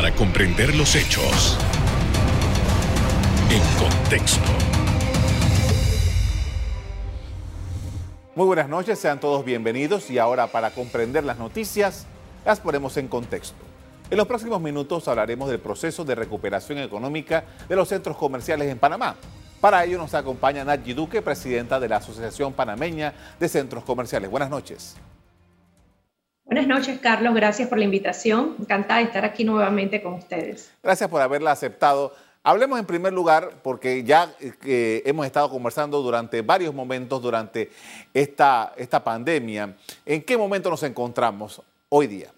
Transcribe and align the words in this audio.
para 0.00 0.14
comprender 0.14 0.74
los 0.76 0.96
hechos 0.96 1.58
en 3.50 3.60
contexto. 3.78 4.48
Muy 8.34 8.46
buenas 8.46 8.70
noches, 8.70 8.98
sean 8.98 9.20
todos 9.20 9.44
bienvenidos 9.44 10.10
y 10.10 10.16
ahora 10.16 10.46
para 10.46 10.70
comprender 10.70 11.24
las 11.24 11.36
noticias 11.36 12.06
las 12.46 12.60
ponemos 12.60 12.96
en 12.96 13.08
contexto. 13.08 13.58
En 14.10 14.16
los 14.16 14.26
próximos 14.26 14.62
minutos 14.62 15.06
hablaremos 15.06 15.50
del 15.50 15.60
proceso 15.60 16.02
de 16.06 16.14
recuperación 16.14 16.78
económica 16.78 17.44
de 17.68 17.76
los 17.76 17.86
centros 17.86 18.16
comerciales 18.16 18.72
en 18.72 18.78
Panamá. 18.78 19.16
Para 19.60 19.84
ello 19.84 19.98
nos 19.98 20.14
acompaña 20.14 20.64
Nadji 20.64 20.94
Duque, 20.94 21.20
presidenta 21.20 21.78
de 21.78 21.90
la 21.90 21.96
Asociación 21.96 22.54
Panameña 22.54 23.12
de 23.38 23.50
Centros 23.50 23.84
Comerciales. 23.84 24.30
Buenas 24.30 24.48
noches. 24.48 24.96
Buenas 26.50 26.66
noches, 26.66 26.98
Carlos. 26.98 27.32
Gracias 27.32 27.68
por 27.68 27.78
la 27.78 27.84
invitación. 27.84 28.56
Encantada 28.58 28.98
de 28.98 29.06
estar 29.06 29.24
aquí 29.24 29.44
nuevamente 29.44 30.02
con 30.02 30.14
ustedes. 30.14 30.72
Gracias 30.82 31.08
por 31.08 31.22
haberla 31.22 31.52
aceptado. 31.52 32.12
Hablemos 32.42 32.80
en 32.80 32.86
primer 32.86 33.12
lugar, 33.12 33.60
porque 33.62 34.02
ya 34.02 34.34
eh, 34.64 35.00
hemos 35.06 35.26
estado 35.26 35.48
conversando 35.48 36.02
durante 36.02 36.42
varios 36.42 36.74
momentos 36.74 37.22
durante 37.22 37.70
esta, 38.12 38.72
esta 38.76 39.04
pandemia. 39.04 39.76
¿En 40.04 40.22
qué 40.22 40.36
momento 40.36 40.68
nos 40.70 40.82
encontramos 40.82 41.62
hoy 41.88 42.08
día? 42.08 42.32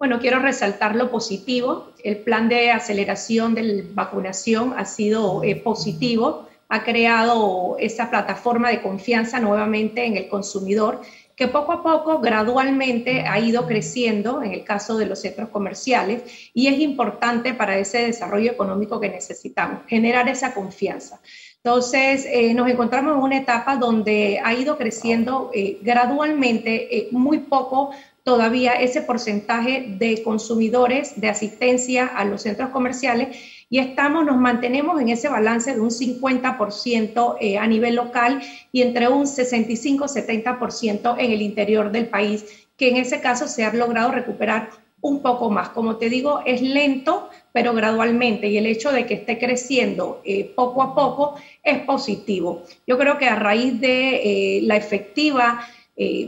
Bueno, 0.00 0.18
quiero 0.18 0.40
resaltar 0.40 0.96
lo 0.96 1.12
positivo. 1.12 1.92
El 2.02 2.16
plan 2.24 2.48
de 2.48 2.72
aceleración 2.72 3.54
de 3.54 3.62
la 3.62 3.84
vacunación 3.92 4.74
ha 4.76 4.84
sido 4.84 5.44
eh, 5.44 5.54
positivo, 5.54 6.48
ha 6.68 6.82
creado 6.82 7.76
esa 7.78 8.10
plataforma 8.10 8.70
de 8.70 8.82
confianza 8.82 9.38
nuevamente 9.38 10.06
en 10.06 10.16
el 10.16 10.28
consumidor 10.28 11.02
poco 11.48 11.72
a 11.72 11.82
poco, 11.82 12.20
gradualmente, 12.20 13.26
ha 13.26 13.38
ido 13.38 13.66
creciendo 13.66 14.42
en 14.42 14.52
el 14.52 14.64
caso 14.64 14.96
de 14.96 15.06
los 15.06 15.20
centros 15.20 15.48
comerciales 15.48 16.22
y 16.54 16.66
es 16.68 16.78
importante 16.80 17.54
para 17.54 17.78
ese 17.78 18.06
desarrollo 18.06 18.50
económico 18.50 19.00
que 19.00 19.08
necesitamos, 19.08 19.80
generar 19.86 20.28
esa 20.28 20.54
confianza. 20.54 21.20
Entonces, 21.64 22.26
eh, 22.28 22.54
nos 22.54 22.68
encontramos 22.68 23.16
en 23.16 23.22
una 23.22 23.36
etapa 23.36 23.76
donde 23.76 24.40
ha 24.44 24.52
ido 24.52 24.76
creciendo 24.76 25.50
eh, 25.54 25.78
gradualmente, 25.82 26.96
eh, 26.96 27.08
muy 27.12 27.38
poco 27.38 27.90
todavía 28.24 28.72
ese 28.72 29.02
porcentaje 29.02 29.96
de 29.98 30.22
consumidores 30.22 31.20
de 31.20 31.28
asistencia 31.28 32.06
a 32.06 32.24
los 32.24 32.42
centros 32.42 32.70
comerciales 32.70 33.36
y 33.72 33.78
estamos, 33.78 34.26
nos 34.26 34.36
mantenemos 34.36 35.00
en 35.00 35.08
ese 35.08 35.30
balance 35.30 35.72
de 35.72 35.80
un 35.80 35.88
50% 35.88 37.36
eh, 37.40 37.56
a 37.56 37.66
nivel 37.66 37.94
local 37.94 38.42
y 38.70 38.82
entre 38.82 39.08
un 39.08 39.24
65-70% 39.24 41.14
en 41.18 41.32
el 41.32 41.40
interior 41.40 41.90
del 41.90 42.06
país, 42.06 42.44
que 42.76 42.90
en 42.90 42.98
ese 42.98 43.22
caso 43.22 43.48
se 43.48 43.64
ha 43.64 43.72
logrado 43.72 44.10
recuperar 44.10 44.68
un 45.00 45.22
poco 45.22 45.48
más. 45.48 45.70
Como 45.70 45.96
te 45.96 46.10
digo, 46.10 46.42
es 46.44 46.60
lento, 46.60 47.30
pero 47.54 47.72
gradualmente, 47.72 48.46
y 48.48 48.58
el 48.58 48.66
hecho 48.66 48.92
de 48.92 49.06
que 49.06 49.14
esté 49.14 49.38
creciendo 49.38 50.20
eh, 50.26 50.52
poco 50.54 50.82
a 50.82 50.94
poco 50.94 51.36
es 51.62 51.78
positivo. 51.78 52.64
Yo 52.86 52.98
creo 52.98 53.16
que 53.16 53.24
a 53.24 53.36
raíz 53.36 53.80
de 53.80 54.58
eh, 54.58 54.60
la 54.64 54.76
efectiva 54.76 55.66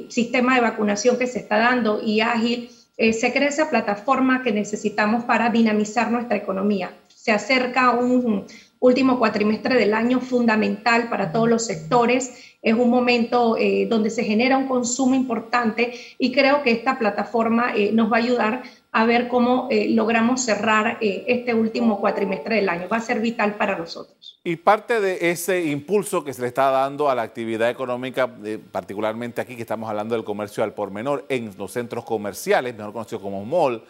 sistema 0.08 0.54
de 0.54 0.60
vacunación 0.60 1.18
que 1.18 1.26
se 1.26 1.40
está 1.40 1.58
dando 1.58 2.00
y 2.00 2.20
ágil, 2.20 2.70
se 2.96 3.32
crea 3.32 3.48
esa 3.48 3.70
plataforma 3.70 4.42
que 4.44 4.52
necesitamos 4.52 5.24
para 5.24 5.48
dinamizar 5.48 6.12
nuestra 6.12 6.36
economía 6.36 6.92
se 7.24 7.32
acerca 7.32 7.92
un 7.92 8.44
último 8.80 9.18
cuatrimestre 9.18 9.76
del 9.76 9.94
año 9.94 10.20
fundamental 10.20 11.08
para 11.08 11.32
todos 11.32 11.48
los 11.48 11.64
sectores. 11.64 12.34
Es 12.60 12.74
un 12.74 12.90
momento 12.90 13.56
eh, 13.56 13.86
donde 13.88 14.10
se 14.10 14.24
genera 14.24 14.58
un 14.58 14.68
consumo 14.68 15.14
importante 15.14 15.94
y 16.18 16.32
creo 16.32 16.62
que 16.62 16.72
esta 16.72 16.98
plataforma 16.98 17.74
eh, 17.74 17.92
nos 17.92 18.12
va 18.12 18.18
a 18.18 18.20
ayudar 18.20 18.62
a 18.92 19.06
ver 19.06 19.28
cómo 19.28 19.68
eh, 19.70 19.88
logramos 19.88 20.42
cerrar 20.42 20.98
este 21.00 21.54
último 21.54 21.98
cuatrimestre 21.98 22.56
del 22.56 22.68
año. 22.68 22.88
Va 22.92 22.98
a 22.98 23.00
ser 23.00 23.20
vital 23.20 23.54
para 23.54 23.78
nosotros. 23.78 24.38
Y 24.44 24.56
parte 24.56 25.00
de 25.00 25.30
ese 25.30 25.64
impulso 25.64 26.24
que 26.24 26.34
se 26.34 26.42
le 26.42 26.48
está 26.48 26.68
dando 26.68 27.08
a 27.08 27.14
la 27.14 27.22
actividad 27.22 27.70
económica, 27.70 28.30
particularmente 28.70 29.40
aquí 29.40 29.56
que 29.56 29.62
estamos 29.62 29.88
hablando 29.88 30.14
del 30.14 30.24
comercio 30.24 30.62
al 30.62 30.74
por 30.74 30.90
menor 30.90 31.24
en 31.30 31.52
los 31.56 31.72
centros 31.72 32.04
comerciales, 32.04 32.76
mejor 32.76 32.92
conocido 32.92 33.22
como 33.22 33.42
mall, 33.46 33.82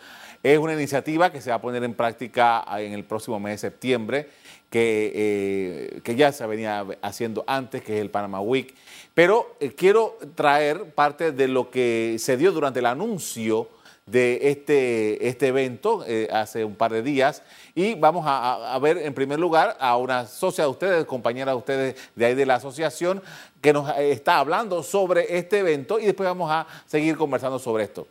es 0.45 0.59
una 0.59 0.75
iniciativa 0.75 1.33
que 1.33 1.41
se 1.41 1.49
va 1.49 1.57
a 1.57 1.61
poner 1.61 1.83
en 1.85 1.95
práctica 1.95 2.67
en 2.77 2.93
el 2.93 3.05
próximo 3.05 3.41
mes 3.41 3.55
de 3.55 3.71
septiembre, 3.71 4.29
que, 4.69 5.11
eh, 5.15 6.01
que 6.03 6.17
ya 6.17 6.33
se 6.33 6.47
venía 6.47 6.85
haciendo 7.01 7.45
antes, 7.47 7.83
que 7.83 7.97
es 7.97 8.03
el 8.03 8.11
Panama 8.11 8.43
Week. 8.43 8.75
Pero 9.15 9.57
eh, 9.59 9.71
quiero 9.71 10.19
traer 10.35 10.91
parte 10.91 11.33
de 11.33 11.49
lo 11.49 11.71
que 11.71 12.17
se 12.19 12.37
dio 12.37 12.53
durante 12.53 12.81
el 12.81 12.87
anuncio 12.87 13.71
de 14.05 14.51
este, 14.51 15.29
este 15.29 15.47
evento 15.47 16.05
eh, 16.07 16.29
hace 16.31 16.63
un 16.63 16.75
par 16.75 16.93
de 16.93 17.03
días. 17.03 17.43
Y 17.75 17.95
vamos 17.95 18.27
a, 18.27 18.75
a, 18.75 18.79
ver 18.81 18.99
en 18.99 19.15
primer 19.15 19.41
lugar 19.41 19.79
a 19.81 19.97
una 19.97 20.27
socia 20.27 20.65
de 20.65 20.71
ustedes, 20.71 21.05
compañera 21.07 21.53
de 21.53 21.57
ustedes 21.57 21.97
de 22.15 22.27
ahí 22.27 22.35
de 22.35 22.45
la 22.45 22.57
asociación 22.57 23.23
que 23.63 23.73
nos 23.73 23.97
está 23.97 24.41
hablando 24.41 24.83
sobre 24.83 25.39
este 25.39 25.61
evento. 25.61 25.99
Y 25.99 26.05
después 26.05 26.29
vamos 26.29 26.51
a 26.51 26.67
seguir 26.85 27.17
conversando 27.17 27.59
sobre 27.59 27.85
esto 27.85 28.07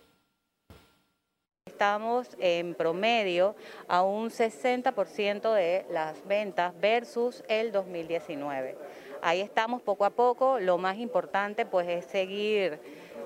estamos 1.84 2.30
en 2.40 2.76
promedio 2.76 3.58
a 3.90 4.04
un 4.04 4.30
60% 4.30 5.54
de 5.54 5.86
las 5.92 6.26
ventas 6.26 6.74
versus 6.80 7.44
el 7.50 7.74
2019. 7.74 8.78
Ahí 9.22 9.42
estamos 9.42 9.82
poco 9.82 10.06
a 10.06 10.12
poco, 10.12 10.62
lo 10.62 10.78
más 10.78 10.98
importante 10.98 11.66
pues 11.66 11.90
es 11.90 12.06
seguir 12.06 12.80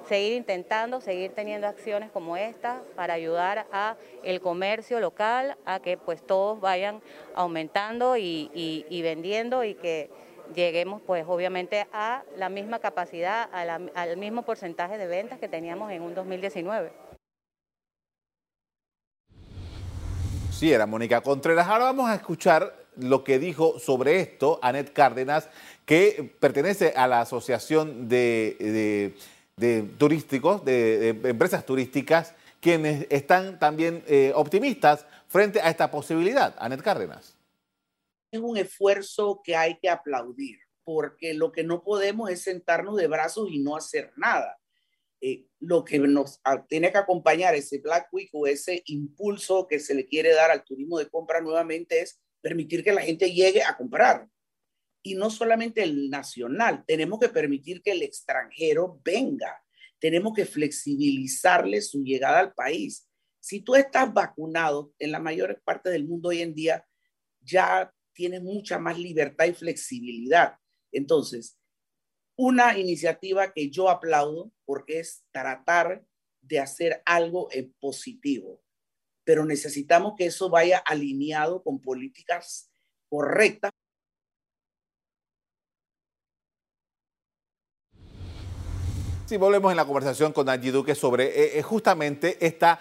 seguir 0.07 0.33
intentando, 0.33 1.01
seguir 1.01 1.33
teniendo 1.33 1.67
acciones 1.67 2.09
como 2.09 2.35
esta 2.35 2.81
para 2.95 3.13
ayudar 3.13 3.67
a 3.71 3.95
el 4.23 4.41
comercio 4.41 4.99
local 4.99 5.55
a 5.63 5.79
que 5.79 5.97
pues 5.97 6.25
todos 6.25 6.59
vayan 6.59 7.03
aumentando 7.35 8.17
y, 8.17 9.01
vendiendo 9.03 9.65
y 9.65 9.75
que 9.75 10.09
lleguemos 10.55 11.03
pues 11.05 11.25
obviamente 11.27 11.85
a 11.93 12.23
la 12.35 12.49
misma 12.49 12.79
capacidad, 12.79 13.49
al 13.53 14.17
mismo 14.17 14.41
porcentaje 14.41 14.97
de 14.97 15.05
ventas 15.05 15.37
que 15.37 15.47
teníamos 15.47 15.91
en 15.91 16.01
un 16.01 16.15
2019. 16.15 17.06
Sí, 20.57 20.73
era 20.73 20.87
Mónica 20.87 21.21
Contreras. 21.21 21.67
Ahora 21.67 21.83
vamos 21.83 22.09
a 22.09 22.15
escuchar 22.15 22.73
lo 22.95 23.23
que 23.23 23.37
dijo 23.37 23.77
sobre 23.77 24.21
esto 24.21 24.57
Anet 24.63 24.91
Cárdenas, 24.91 25.49
que 25.85 26.35
pertenece 26.39 26.93
a 26.95 27.05
la 27.05 27.21
Asociación 27.21 28.09
de, 28.09 29.13
Turísticos, 29.99 30.65
de, 30.65 31.09
Empresas 31.09 31.63
Turísticas, 31.63 32.33
quienes 32.59 33.05
están 33.11 33.59
también 33.59 34.03
eh, 34.07 34.31
optimistas 34.33 35.05
frente 35.27 35.61
a 35.61 35.69
esta 35.69 35.91
posibilidad. 35.91 36.55
Anet 36.57 36.81
Cárdenas. 36.81 37.35
Es 38.31 38.39
un 38.39 38.57
esfuerzo 38.57 39.41
que 39.43 39.55
hay 39.55 39.77
que 39.77 39.91
aplaudir, 39.91 40.57
porque 40.83 41.35
lo 41.35 41.51
que 41.51 41.63
no 41.63 41.83
podemos 41.83 42.31
es 42.31 42.41
sentarnos 42.41 42.95
de 42.95 43.05
brazos 43.05 43.49
y 43.51 43.59
no 43.59 43.75
hacer 43.75 44.11
nada. 44.15 44.57
Eh, 45.19 45.45
lo 45.59 45.83
que 45.83 45.97
nos 45.97 46.39
tiene 46.69 46.91
que 46.91 46.97
acompañar 46.99 47.55
ese 47.55 47.79
Black 47.79 48.09
Week 48.11 48.29
o 48.33 48.45
ese 48.45 48.83
impulso 48.85 49.67
que 49.67 49.79
se 49.79 49.95
le 49.95 50.05
quiere 50.05 50.33
dar 50.33 50.51
al 50.51 50.63
turismo 50.63 50.99
de 50.99 51.09
compra 51.09 51.41
nuevamente 51.41 52.01
es 52.01 52.21
permitir 52.41 52.83
que 52.83 52.93
la 52.93 53.01
gente 53.01 53.31
llegue 53.31 53.63
a 53.63 53.75
comprar. 53.75 54.27
Y 55.01 55.15
no 55.15 55.29
solamente 55.29 55.81
el 55.83 56.09
nacional, 56.09 56.83
tenemos 56.85 57.19
que 57.19 57.29
permitir 57.29 57.81
que 57.81 57.91
el 57.91 58.03
extranjero 58.03 58.99
venga. 59.03 59.63
Tenemos 59.99 60.33
que 60.33 60.45
flexibilizarle 60.45 61.81
su 61.81 62.03
llegada 62.03 62.39
al 62.39 62.53
país. 62.53 63.07
Si 63.39 63.61
tú 63.61 63.75
estás 63.75 64.13
vacunado 64.13 64.93
en 64.99 65.11
la 65.11 65.19
mayor 65.19 65.61
parte 65.63 65.89
del 65.89 66.07
mundo 66.07 66.29
hoy 66.29 66.41
en 66.41 66.53
día, 66.53 66.85
ya 67.41 67.91
tienes 68.13 68.41
mucha 68.43 68.77
más 68.77 68.99
libertad 68.99 69.45
y 69.45 69.53
flexibilidad. 69.53 70.55
Entonces, 70.91 71.57
una 72.37 72.77
iniciativa 72.77 73.51
que 73.51 73.69
yo 73.69 73.89
aplaudo 73.89 74.51
porque 74.63 74.99
es 74.99 75.25
tratar 75.31 76.05
de 76.41 76.59
hacer 76.59 77.01
algo 77.05 77.49
en 77.51 77.73
positivo, 77.79 78.61
pero 79.25 79.43
necesitamos 79.43 80.13
que 80.15 80.27
eso 80.27 80.49
vaya 80.49 80.77
alineado 80.77 81.63
con 81.63 81.81
políticas 81.81 82.71
correctas. 83.09 83.71
Sí, 89.25 89.35
volvemos 89.35 89.71
en 89.71 89.77
la 89.77 89.85
conversación 89.85 90.31
con 90.31 90.47
Angie 90.47 90.71
Duque 90.71 90.95
sobre 90.95 91.25
eh, 91.25 91.59
eh, 91.59 91.61
justamente 91.61 92.37
esta 92.45 92.79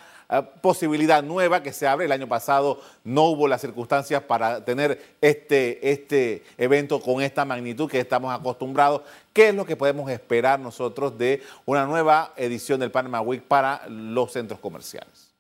posibilidad 0.61 1.23
nueva 1.23 1.62
que 1.62 1.73
se 1.73 1.87
abre. 1.87 2.06
El 2.06 2.12
año 2.12 2.28
pasado 2.28 2.81
no 3.05 3.25
hubo 3.25 3.49
las 3.49 3.61
circunstancias 3.61 4.23
para 4.23 4.64
tener 4.64 5.00
este, 5.20 5.90
este 5.90 6.43
evento 6.58 7.00
con 7.00 7.23
esta 7.23 7.44
magnitud 7.44 7.90
que 7.90 8.00
estamos 8.00 8.34
acostumbrados. 8.34 9.02
¿Qué 9.32 9.49
es 9.49 9.55
lo 9.55 9.64
que 9.64 9.76
podemos 9.76 10.11
esperar 10.11 10.58
nosotros 10.58 11.17
de 11.17 11.43
una 11.64 11.87
nueva 11.87 12.32
edición 12.37 12.81
del 12.81 12.90
Panama 12.90 13.20
Week 13.20 13.43
para 13.43 13.82
los 13.88 14.32
centros 14.32 14.61
comerciales? 14.61 15.34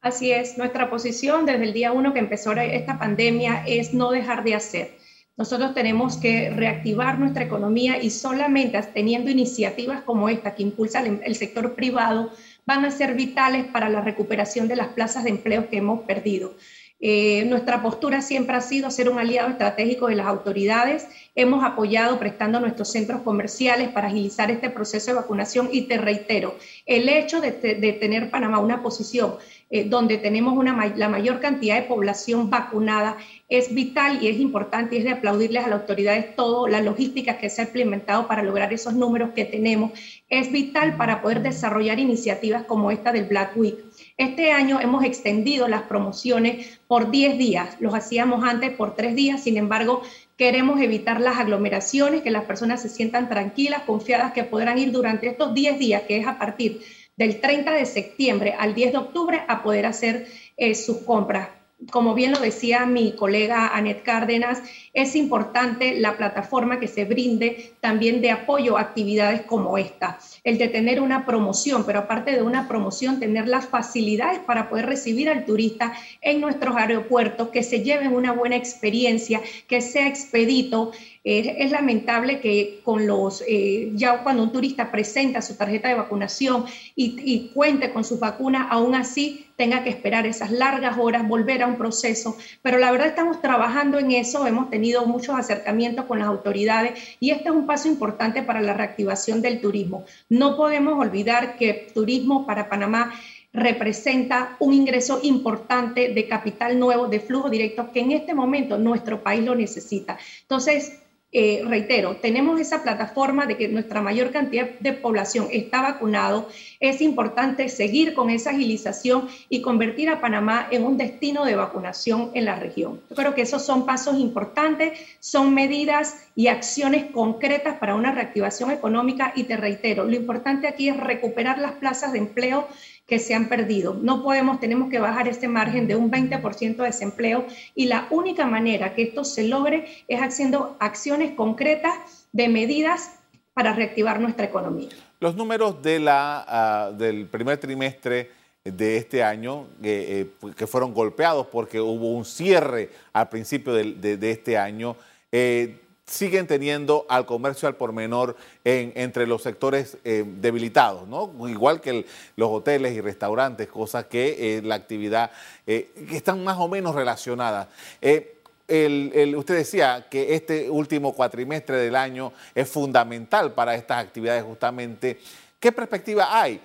Así 0.00 0.32
es, 0.32 0.56
nuestra 0.56 0.88
posición 0.88 1.44
desde 1.44 1.64
el 1.64 1.74
día 1.74 1.92
uno 1.92 2.14
que 2.14 2.20
empezó 2.20 2.52
esta 2.52 2.98
pandemia 2.98 3.64
es 3.66 3.92
no 3.92 4.10
dejar 4.10 4.44
de 4.44 4.54
hacer. 4.54 4.98
Nosotros 5.40 5.72
tenemos 5.72 6.18
que 6.18 6.50
reactivar 6.50 7.18
nuestra 7.18 7.44
economía 7.44 8.02
y 8.02 8.10
solamente 8.10 8.78
teniendo 8.92 9.30
iniciativas 9.30 10.02
como 10.02 10.28
esta 10.28 10.54
que 10.54 10.62
impulsa 10.62 11.00
el 11.00 11.34
sector 11.34 11.74
privado 11.74 12.30
van 12.66 12.84
a 12.84 12.90
ser 12.90 13.14
vitales 13.14 13.64
para 13.64 13.88
la 13.88 14.02
recuperación 14.02 14.68
de 14.68 14.76
las 14.76 14.88
plazas 14.88 15.24
de 15.24 15.30
empleo 15.30 15.70
que 15.70 15.78
hemos 15.78 16.00
perdido. 16.00 16.52
Eh, 17.00 17.46
nuestra 17.46 17.80
postura 17.80 18.20
siempre 18.20 18.54
ha 18.54 18.60
sido 18.60 18.90
ser 18.90 19.08
un 19.08 19.18
aliado 19.18 19.48
estratégico 19.48 20.08
de 20.08 20.16
las 20.16 20.26
autoridades. 20.26 21.08
Hemos 21.34 21.64
apoyado 21.64 22.18
prestando 22.18 22.60
nuestros 22.60 22.92
centros 22.92 23.22
comerciales 23.22 23.88
para 23.88 24.08
agilizar 24.08 24.50
este 24.50 24.68
proceso 24.68 25.06
de 25.10 25.16
vacunación 25.16 25.70
y 25.72 25.86
te 25.88 25.96
reitero, 25.96 26.54
el 26.84 27.08
hecho 27.08 27.40
de, 27.40 27.52
de 27.52 27.92
tener 27.94 28.28
Panamá 28.28 28.58
una 28.58 28.82
posición 28.82 29.36
eh, 29.72 29.84
donde 29.84 30.18
tenemos 30.18 30.64
la 30.64 31.08
mayor 31.08 31.38
cantidad 31.38 31.76
de 31.76 31.86
población 31.86 32.50
vacunada, 32.50 33.16
es 33.48 33.72
vital 33.72 34.18
y 34.20 34.26
es 34.26 34.40
importante 34.40 34.96
y 34.96 34.98
es 34.98 35.04
de 35.04 35.12
aplaudirles 35.12 35.64
a 35.64 35.68
las 35.68 35.82
autoridades 35.82 36.34
todo 36.34 36.66
la 36.66 36.80
logística 36.80 37.38
que 37.38 37.48
se 37.48 37.62
ha 37.62 37.64
implementado 37.66 38.26
para 38.26 38.42
lograr 38.42 38.72
esos 38.72 38.94
números 38.94 39.30
que 39.30 39.44
tenemos. 39.44 39.92
Es 40.28 40.50
vital 40.50 40.96
para 40.96 41.22
poder 41.22 41.42
desarrollar 41.42 42.00
iniciativas 42.00 42.64
como 42.64 42.90
esta 42.90 43.12
del 43.12 43.26
Black 43.26 43.56
Week. 43.56 43.76
Este 44.16 44.50
año 44.50 44.80
hemos 44.80 45.04
extendido 45.04 45.68
las 45.68 45.82
promociones 45.82 46.80
por 46.88 47.12
10 47.12 47.38
días, 47.38 47.76
los 47.78 47.94
hacíamos 47.94 48.42
antes 48.42 48.70
por 48.72 48.96
3 48.96 49.14
días, 49.14 49.42
sin 49.42 49.56
embargo, 49.56 50.02
queremos 50.36 50.80
evitar 50.80 51.20
las 51.20 51.38
aglomeraciones, 51.38 52.22
que 52.22 52.30
las 52.30 52.44
personas 52.44 52.82
se 52.82 52.88
sientan 52.88 53.28
tranquilas, 53.28 53.82
confiadas 53.82 54.32
que 54.32 54.42
podrán 54.42 54.78
ir 54.78 54.90
durante 54.90 55.28
estos 55.28 55.54
10 55.54 55.78
días, 55.78 56.02
que 56.02 56.18
es 56.18 56.26
a 56.26 56.38
partir 56.38 56.80
del 57.20 57.38
30 57.38 57.72
de 57.72 57.84
septiembre 57.84 58.54
al 58.58 58.74
10 58.74 58.92
de 58.92 58.98
octubre 58.98 59.42
a 59.46 59.62
poder 59.62 59.84
hacer 59.84 60.26
eh, 60.56 60.74
sus 60.74 61.02
compras 61.02 61.48
como 61.90 62.14
bien 62.14 62.32
lo 62.32 62.38
decía 62.38 62.84
mi 62.84 63.12
colega 63.12 63.74
Anet 63.74 64.02
Cárdenas, 64.02 64.62
es 64.92 65.16
importante 65.16 65.98
la 65.98 66.16
plataforma 66.16 66.78
que 66.78 66.88
se 66.88 67.04
brinde 67.04 67.72
también 67.80 68.20
de 68.20 68.30
apoyo 68.30 68.76
a 68.76 68.82
actividades 68.82 69.42
como 69.42 69.78
esta. 69.78 70.18
El 70.44 70.58
de 70.58 70.68
tener 70.68 71.00
una 71.00 71.24
promoción, 71.24 71.84
pero 71.86 72.00
aparte 72.00 72.32
de 72.32 72.42
una 72.42 72.68
promoción, 72.68 73.18
tener 73.18 73.48
las 73.48 73.66
facilidades 73.66 74.40
para 74.40 74.68
poder 74.68 74.86
recibir 74.86 75.30
al 75.30 75.46
turista 75.46 75.92
en 76.20 76.40
nuestros 76.40 76.76
aeropuertos, 76.76 77.48
que 77.48 77.62
se 77.62 77.82
lleven 77.82 78.12
una 78.12 78.32
buena 78.32 78.56
experiencia, 78.56 79.40
que 79.66 79.80
sea 79.80 80.06
expedito. 80.06 80.92
Es 81.22 81.70
lamentable 81.70 82.40
que 82.40 82.80
con 82.82 83.06
los, 83.06 83.44
eh, 83.46 83.90
ya 83.94 84.22
cuando 84.22 84.42
un 84.42 84.52
turista 84.52 84.90
presenta 84.90 85.42
su 85.42 85.54
tarjeta 85.54 85.88
de 85.88 85.94
vacunación 85.94 86.64
y, 86.96 87.20
y 87.22 87.48
cuente 87.48 87.92
con 87.92 88.04
sus 88.04 88.18
vacunas, 88.18 88.68
aún 88.70 88.94
así 88.94 89.46
tenga 89.56 89.84
que 89.84 89.90
esperar 89.90 90.26
esas 90.26 90.50
largas 90.50 90.96
horas, 90.98 91.28
volver 91.28 91.62
a 91.62 91.66
un 91.66 91.76
proceso, 91.76 92.38
pero 92.62 92.78
la 92.78 92.90
verdad 92.90 93.08
estamos 93.08 93.42
trabajando 93.42 93.98
en 93.98 94.12
eso, 94.12 94.46
hemos 94.46 94.70
tenido 94.70 95.04
muchos 95.04 95.38
acercamientos 95.38 96.06
con 96.06 96.20
las 96.20 96.28
autoridades 96.28 96.98
y 97.20 97.30
este 97.30 97.50
es 97.50 97.54
un 97.54 97.66
paso 97.66 97.86
importante 97.86 98.42
para 98.42 98.62
la 98.62 98.72
reactivación 98.72 99.42
del 99.42 99.60
turismo. 99.60 100.06
No 100.30 100.56
podemos 100.56 100.98
olvidar 100.98 101.58
que 101.58 101.90
turismo 101.92 102.46
para 102.46 102.70
Panamá 102.70 103.12
representa 103.52 104.56
un 104.60 104.72
ingreso 104.72 105.20
importante 105.22 106.14
de 106.14 106.28
capital 106.28 106.78
nuevo, 106.78 107.08
de 107.08 107.20
flujo 107.20 107.50
directo, 107.50 107.90
que 107.92 108.00
en 108.00 108.12
este 108.12 108.32
momento 108.32 108.78
nuestro 108.78 109.22
país 109.22 109.44
lo 109.44 109.54
necesita. 109.54 110.16
Entonces, 110.42 111.00
eh, 111.32 111.62
reitero, 111.64 112.16
tenemos 112.16 112.60
esa 112.60 112.82
plataforma 112.82 113.46
de 113.46 113.56
que 113.56 113.68
nuestra 113.68 114.02
mayor 114.02 114.32
cantidad 114.32 114.68
de 114.80 114.92
población 114.92 115.46
está 115.52 115.80
vacunado. 115.80 116.48
Es 116.80 117.00
importante 117.00 117.68
seguir 117.68 118.14
con 118.14 118.30
esa 118.30 118.50
agilización 118.50 119.28
y 119.48 119.62
convertir 119.62 120.10
a 120.10 120.20
Panamá 120.20 120.66
en 120.72 120.84
un 120.84 120.96
destino 120.96 121.44
de 121.44 121.54
vacunación 121.54 122.32
en 122.34 122.46
la 122.46 122.56
región. 122.56 123.00
Yo 123.08 123.14
creo 123.14 123.34
que 123.34 123.42
esos 123.42 123.64
son 123.64 123.86
pasos 123.86 124.18
importantes, 124.18 124.98
son 125.20 125.54
medidas 125.54 126.16
y 126.34 126.48
acciones 126.48 127.04
concretas 127.12 127.78
para 127.78 127.94
una 127.94 128.10
reactivación 128.10 128.72
económica 128.72 129.32
y 129.36 129.44
te 129.44 129.56
reitero, 129.56 130.04
lo 130.04 130.16
importante 130.16 130.66
aquí 130.66 130.88
es 130.88 130.96
recuperar 130.96 131.58
las 131.58 131.72
plazas 131.72 132.12
de 132.12 132.18
empleo 132.18 132.66
que 133.10 133.18
se 133.18 133.34
han 133.34 133.48
perdido. 133.48 133.98
No 134.00 134.22
podemos, 134.22 134.60
tenemos 134.60 134.88
que 134.88 135.00
bajar 135.00 135.26
ese 135.26 135.48
margen 135.48 135.88
de 135.88 135.96
un 135.96 136.12
20% 136.12 136.76
de 136.76 136.84
desempleo 136.84 137.44
y 137.74 137.86
la 137.86 138.06
única 138.10 138.46
manera 138.46 138.94
que 138.94 139.02
esto 139.02 139.24
se 139.24 139.48
logre 139.48 140.04
es 140.06 140.20
haciendo 140.20 140.76
acciones 140.78 141.32
concretas 141.32 141.92
de 142.32 142.48
medidas 142.48 143.16
para 143.52 143.74
reactivar 143.74 144.20
nuestra 144.20 144.46
economía. 144.46 144.90
Los 145.18 145.34
números 145.34 145.82
de 145.82 146.06
ah, 146.08 146.92
del 146.96 147.26
primer 147.26 147.58
trimestre 147.58 148.30
de 148.62 148.96
este 148.98 149.24
año 149.24 149.66
eh, 149.82 150.28
que 150.56 150.68
fueron 150.68 150.94
golpeados 150.94 151.48
porque 151.48 151.80
hubo 151.80 152.14
un 152.14 152.24
cierre 152.24 152.90
al 153.12 153.28
principio 153.28 153.72
de, 153.72 154.16
de 154.16 154.30
este 154.30 154.56
año. 154.56 154.94
Eh, 155.32 155.80
siguen 156.10 156.48
teniendo 156.48 157.06
al 157.08 157.24
comercio 157.24 157.68
al 157.68 157.76
por 157.76 157.92
menor 157.92 158.36
entre 158.64 159.28
los 159.28 159.42
sectores 159.42 159.96
eh, 160.04 160.24
debilitados, 160.26 161.06
¿no? 161.06 161.32
Igual 161.48 161.80
que 161.80 162.04
los 162.34 162.50
hoteles 162.50 162.94
y 162.94 163.00
restaurantes, 163.00 163.68
cosas 163.68 164.06
que 164.06 164.58
eh, 164.58 164.62
la 164.62 164.74
actividad 164.74 165.30
eh, 165.66 165.90
que 166.08 166.16
están 166.16 166.42
más 166.42 166.58
o 166.58 166.66
menos 166.66 166.96
relacionadas. 166.96 167.68
usted 168.02 169.54
decía 169.54 170.06
que 170.10 170.34
este 170.34 170.68
último 170.68 171.12
cuatrimestre 171.12 171.76
del 171.76 171.94
año 171.94 172.32
es 172.56 172.68
fundamental 172.68 173.52
para 173.52 173.76
estas 173.76 174.04
actividades 174.04 174.42
justamente. 174.42 175.20
¿Qué 175.58 175.72
perspectiva 175.72 176.40
hay? 176.40 176.60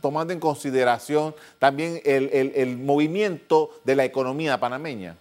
tomando 0.00 0.32
en 0.32 0.40
consideración 0.40 1.32
también 1.60 2.00
el 2.04 2.76
movimiento 2.76 3.70
de 3.84 3.94
la 3.94 4.04
economía 4.04 4.58
panameña. 4.58 5.16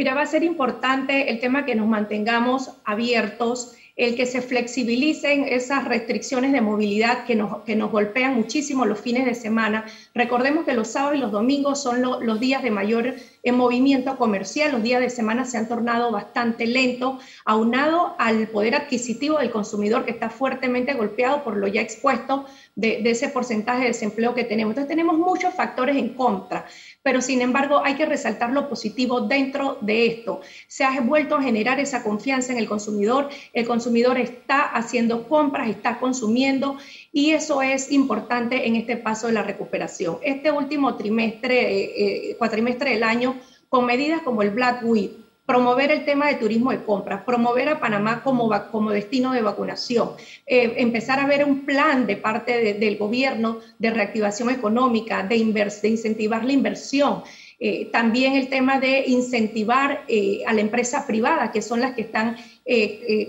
Mira, 0.00 0.14
va 0.14 0.22
a 0.22 0.26
ser 0.26 0.42
importante 0.44 1.30
el 1.30 1.40
tema 1.40 1.66
que 1.66 1.74
nos 1.74 1.86
mantengamos 1.86 2.70
abiertos, 2.86 3.74
el 3.96 4.16
que 4.16 4.24
se 4.24 4.40
flexibilicen 4.40 5.44
esas 5.46 5.84
restricciones 5.84 6.52
de 6.52 6.62
movilidad 6.62 7.26
que 7.26 7.34
nos, 7.34 7.58
que 7.64 7.76
nos 7.76 7.90
golpean 7.90 8.34
muchísimo 8.34 8.86
los 8.86 8.98
fines 8.98 9.26
de 9.26 9.34
semana. 9.34 9.84
Recordemos 10.14 10.64
que 10.64 10.72
los 10.72 10.88
sábados 10.88 11.18
y 11.18 11.20
los 11.20 11.32
domingos 11.32 11.82
son 11.82 12.00
los 12.00 12.40
días 12.40 12.62
de 12.62 12.70
mayor 12.70 13.16
en 13.42 13.56
movimiento 13.58 14.16
comercial, 14.16 14.72
los 14.72 14.82
días 14.82 15.02
de 15.02 15.10
semana 15.10 15.44
se 15.44 15.58
han 15.58 15.68
tornado 15.68 16.10
bastante 16.10 16.66
lentos, 16.66 17.22
aunado 17.44 18.14
al 18.18 18.48
poder 18.48 18.76
adquisitivo 18.76 19.36
del 19.36 19.50
consumidor 19.50 20.06
que 20.06 20.12
está 20.12 20.30
fuertemente 20.30 20.94
golpeado 20.94 21.44
por 21.44 21.58
lo 21.58 21.66
ya 21.68 21.82
expuesto 21.82 22.46
de, 22.76 23.10
ese 23.10 23.28
porcentaje 23.28 23.82
de 23.82 23.88
desempleo 23.88 24.34
que 24.34 24.44
tenemos. 24.44 24.72
Entonces 24.72 24.88
tenemos 24.88 25.18
muchos 25.18 25.54
factores 25.54 25.96
en 25.96 26.14
contra, 26.14 26.66
pero 27.02 27.20
sin 27.20 27.42
embargo 27.42 27.82
hay 27.84 27.94
que 27.94 28.06
resaltar 28.06 28.52
lo 28.52 28.68
positivo 28.68 29.22
dentro 29.22 29.78
de 29.80 30.06
esto. 30.06 30.40
Se 30.66 30.84
ha 30.84 31.00
vuelto 31.00 31.36
a 31.36 31.42
generar 31.42 31.80
esa 31.80 32.02
confianza 32.02 32.52
en 32.52 32.58
el 32.58 32.68
consumidor, 32.68 33.28
el 33.52 33.66
consumidor 33.66 34.18
está 34.18 34.62
haciendo 34.62 35.28
compras, 35.28 35.68
está 35.68 35.98
consumiendo 35.98 36.78
y 37.12 37.32
eso 37.32 37.62
es 37.62 37.90
importante 37.92 38.66
en 38.66 38.76
este 38.76 38.96
paso 38.96 39.26
de 39.26 39.34
la 39.34 39.42
recuperación. 39.42 40.18
Este 40.22 40.50
último 40.50 40.96
trimestre, 40.96 41.60
eh, 41.60 42.30
eh, 42.30 42.36
cuatrimestre 42.36 42.90
del 42.90 43.02
año, 43.02 43.36
con 43.68 43.86
medidas 43.86 44.22
como 44.22 44.42
el 44.42 44.50
Black 44.50 44.82
Week, 44.84 45.12
promover 45.50 45.90
el 45.90 46.04
tema 46.04 46.28
de 46.28 46.36
turismo 46.36 46.70
de 46.70 46.84
compras, 46.84 47.24
promover 47.24 47.68
a 47.68 47.80
Panamá 47.80 48.22
como, 48.22 48.48
como 48.70 48.92
destino 48.92 49.32
de 49.32 49.42
vacunación, 49.42 50.10
eh, 50.46 50.74
empezar 50.76 51.18
a 51.18 51.26
ver 51.26 51.44
un 51.44 51.66
plan 51.66 52.06
de 52.06 52.16
parte 52.16 52.74
del 52.74 52.96
gobierno 52.96 53.58
de 53.80 53.90
reactivación 53.90 54.50
económica, 54.50 55.24
de, 55.24 55.36
incentivar 55.36 56.44
la 56.44 56.52
inversión. 56.52 57.24
Eh, 57.58 57.90
también 57.90 58.34
el 58.34 58.48
tema 58.48 58.78
de 58.78 59.02
incentivar 59.08 60.04
eh, 60.06 60.42
a 60.46 60.52
la 60.52 60.60
empresa 60.60 61.04
privada, 61.04 61.50
que 61.50 61.62
son 61.62 61.80
las 61.80 61.94
que 61.94 62.02
están 62.02 62.36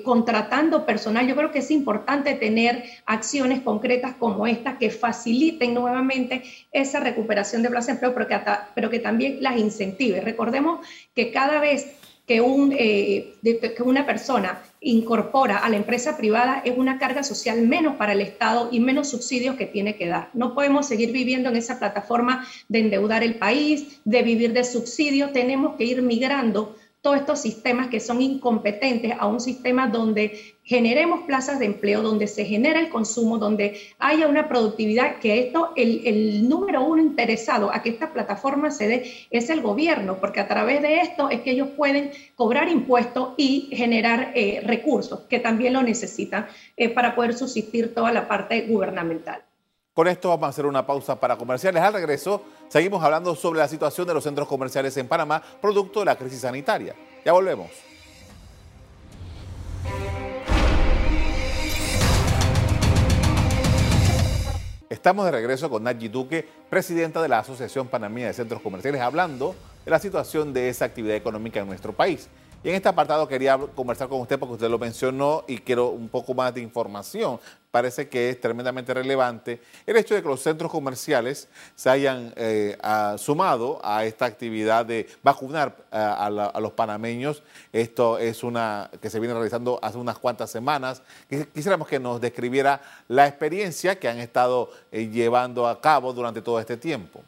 contratando 0.04 0.86
personal. 0.86 1.28
Yo 1.28 1.36
creo 1.36 1.52
que 1.52 1.60
es 1.60 1.72
importante 1.72 2.36
tener 2.36 2.84
acciones 3.06 3.62
concretas 3.62 4.16
como 4.16 4.46
estas 4.46 4.78
que 4.78 4.90
faciliten 4.90 5.74
nuevamente 5.74 6.44
esa 6.72 7.00
recuperación 7.00 7.64
de 7.64 7.70
plaza 7.70 7.88
de 7.88 7.94
empleo, 7.94 8.14
pero 8.14 8.28
que, 8.28 8.40
pero 8.76 8.90
que 8.90 9.00
también 9.00 9.38
las 9.42 9.58
incentive. 9.58 10.22
Recordemos 10.22 10.86
que 11.16 11.32
cada 11.32 11.60
vez 11.60 11.88
que, 12.28 12.40
un, 12.40 12.74
eh, 12.78 13.34
que 13.44 13.84
una 13.84 14.06
persona 14.06 14.62
incorpora 14.80 15.58
a 15.58 15.70
la 15.70 15.76
empresa 15.76 16.18
privada 16.18 16.62
es 16.64 16.78
una 16.78 16.98
carga 16.98 17.24
social 17.24 17.62
menos 17.62 17.96
para 17.96 18.14
el 18.14 18.22
Estado 18.22 18.70
y 18.72 18.80
menos 18.80 19.10
subsidios 19.10 19.56
que 19.56 19.66
tiene 19.66 19.96
que 19.96 20.08
dar. 20.08 20.30
No 20.34 20.54
podemos 20.54 20.88
seguir 20.88 21.12
viviendo 21.12 21.50
en 21.50 21.56
esa 21.56 21.78
plataforma 21.78 22.48
de 22.70 22.80
endeudar 22.80 23.24
el 23.24 23.36
país, 23.36 24.00
de 24.06 24.24
vivir 24.24 24.54
de 24.54 24.64
subsidios, 24.64 25.34
tenemos 25.34 25.76
que 25.76 25.84
ir 25.84 26.02
migrando 26.02 26.76
todos 27.02 27.18
estos 27.18 27.42
sistemas 27.42 27.88
que 27.88 28.00
son 28.00 28.22
incompetentes 28.22 29.14
a 29.18 29.26
un 29.26 29.40
sistema 29.40 29.88
donde 29.88 30.56
generemos 30.64 31.22
plazas 31.22 31.58
de 31.58 31.66
empleo, 31.66 32.04
donde 32.04 32.28
se 32.28 32.46
genera 32.46 32.80
el 32.80 32.90
consumo, 32.90 33.40
donde 33.40 33.80
haya 33.98 34.28
una 34.28 34.48
productividad, 34.48 35.18
que 35.18 35.40
esto, 35.40 35.72
el, 35.76 36.48
número 36.48 36.84
uno 36.84 37.02
interesado 37.02 37.74
a 37.74 37.82
que 37.82 37.90
esta 37.90 38.14
plataforma 38.14 38.70
se 38.70 38.88
dé 38.88 39.14
es 39.32 39.50
el 39.50 39.62
gobierno, 39.62 40.20
porque 40.20 40.42
a 40.42 40.48
través 40.48 40.84
de 40.84 41.02
esto 41.02 41.30
es 41.32 41.42
que 41.42 41.52
ellos 41.52 41.70
pueden 41.76 42.12
cobrar 42.36 42.70
impuestos 42.70 43.34
y 43.36 43.70
generar 43.72 44.32
eh, 44.36 44.62
recursos, 44.64 45.22
que 45.22 45.40
también 45.40 45.74
lo 45.74 45.82
necesitan 45.82 46.46
eh, 46.78 46.90
para 46.90 47.16
poder 47.16 47.34
subsistir 47.34 47.96
toda 47.96 48.12
la 48.12 48.28
parte 48.28 48.62
gubernamental. 48.62 49.42
Con 49.94 50.08
esto 50.08 50.30
vamos 50.30 50.46
a 50.46 50.50
hacer 50.52 50.66
una 50.66 50.86
pausa 50.86 51.20
para 51.20 51.36
comerciales. 51.36 51.84
Al 51.84 51.92
regreso, 51.92 52.42
seguimos 52.70 53.04
hablando 53.04 53.36
sobre 53.36 53.60
la 53.60 53.68
situación 53.68 54.08
de 54.08 54.14
los 54.14 54.24
centros 54.24 54.48
comerciales 54.48 54.96
en 54.96 55.06
Panamá, 55.06 55.44
producto 55.62 56.00
de 56.00 56.06
la 56.06 56.16
crisis 56.16 56.40
sanitaria. 56.40 56.96
Ya 57.26 57.34
volvemos. 57.34 57.70
Estamos 64.90 65.26
de 65.26 65.32
regreso 65.32 65.70
con 65.70 65.84
Nadji 65.84 66.08
Duque, 66.08 66.48
presidenta 66.70 67.22
de 67.22 67.28
la 67.28 67.40
Asociación 67.40 67.90
Panameña 67.90 68.28
de 68.28 68.34
Centros 68.34 68.62
Comerciales, 68.62 69.02
hablando 69.02 69.56
de 69.84 69.92
la 69.92 70.00
situación 70.00 70.54
de 70.54 70.70
esa 70.70 70.86
actividad 70.86 71.18
económica 71.18 71.60
en 71.60 71.68
nuestro 71.68 71.92
país. 71.92 72.30
Y 72.64 72.70
en 72.70 72.76
este 72.76 72.90
apartado 72.90 73.28
quería 73.28 73.58
conversar 73.58 74.08
con 74.08 74.22
usted 74.22 74.38
porque 74.38 74.54
usted 74.54 74.70
lo 74.70 74.78
mencionó 74.78 75.44
y 75.48 75.58
quiero 75.58 75.88
un 75.90 76.08
poco 76.10 76.36
más 76.36 76.54
de 76.54 76.62
información. 76.62 77.40
Parece 77.72 78.08
que 78.08 78.30
es 78.30 78.40
tremendamente 78.40 78.94
relevante 78.94 79.60
el 79.88 79.98
hecho 79.98 80.14
de 80.14 80.22
que 80.22 80.28
los 80.28 80.44
centros 80.44 80.70
comerciales 80.70 81.48
se 81.76 81.90
hayan 81.90 82.32
eh, 82.36 82.78
sumado 83.18 83.80
a 83.84 84.06
esta 84.06 84.26
actividad 84.26 84.86
de 84.86 85.08
vacunar 85.24 85.76
eh, 85.92 85.98
a, 85.98 86.60
los 86.60 86.72
panameños. 86.74 87.42
Esto 87.74 88.20
es 88.20 88.44
una 88.44 88.92
que 89.02 89.10
se 89.10 89.20
viene 89.20 89.34
realizando 89.34 89.80
hace 89.82 89.98
unas 89.98 90.20
cuantas 90.20 90.52
semanas. 90.52 91.02
Quisiéramos 91.54 91.88
que 91.88 92.00
nos 92.00 92.22
describiera 92.22 92.80
la 93.08 93.26
experiencia 93.26 93.98
que 93.98 94.08
han 94.08 94.20
estado 94.20 94.70
eh, 94.92 95.08
llevando 95.08 95.68
a 95.68 95.82
cabo 95.82 96.14
durante 96.14 96.44
todo 96.44 96.60
este 96.60 96.78
tiempo. 96.78 97.24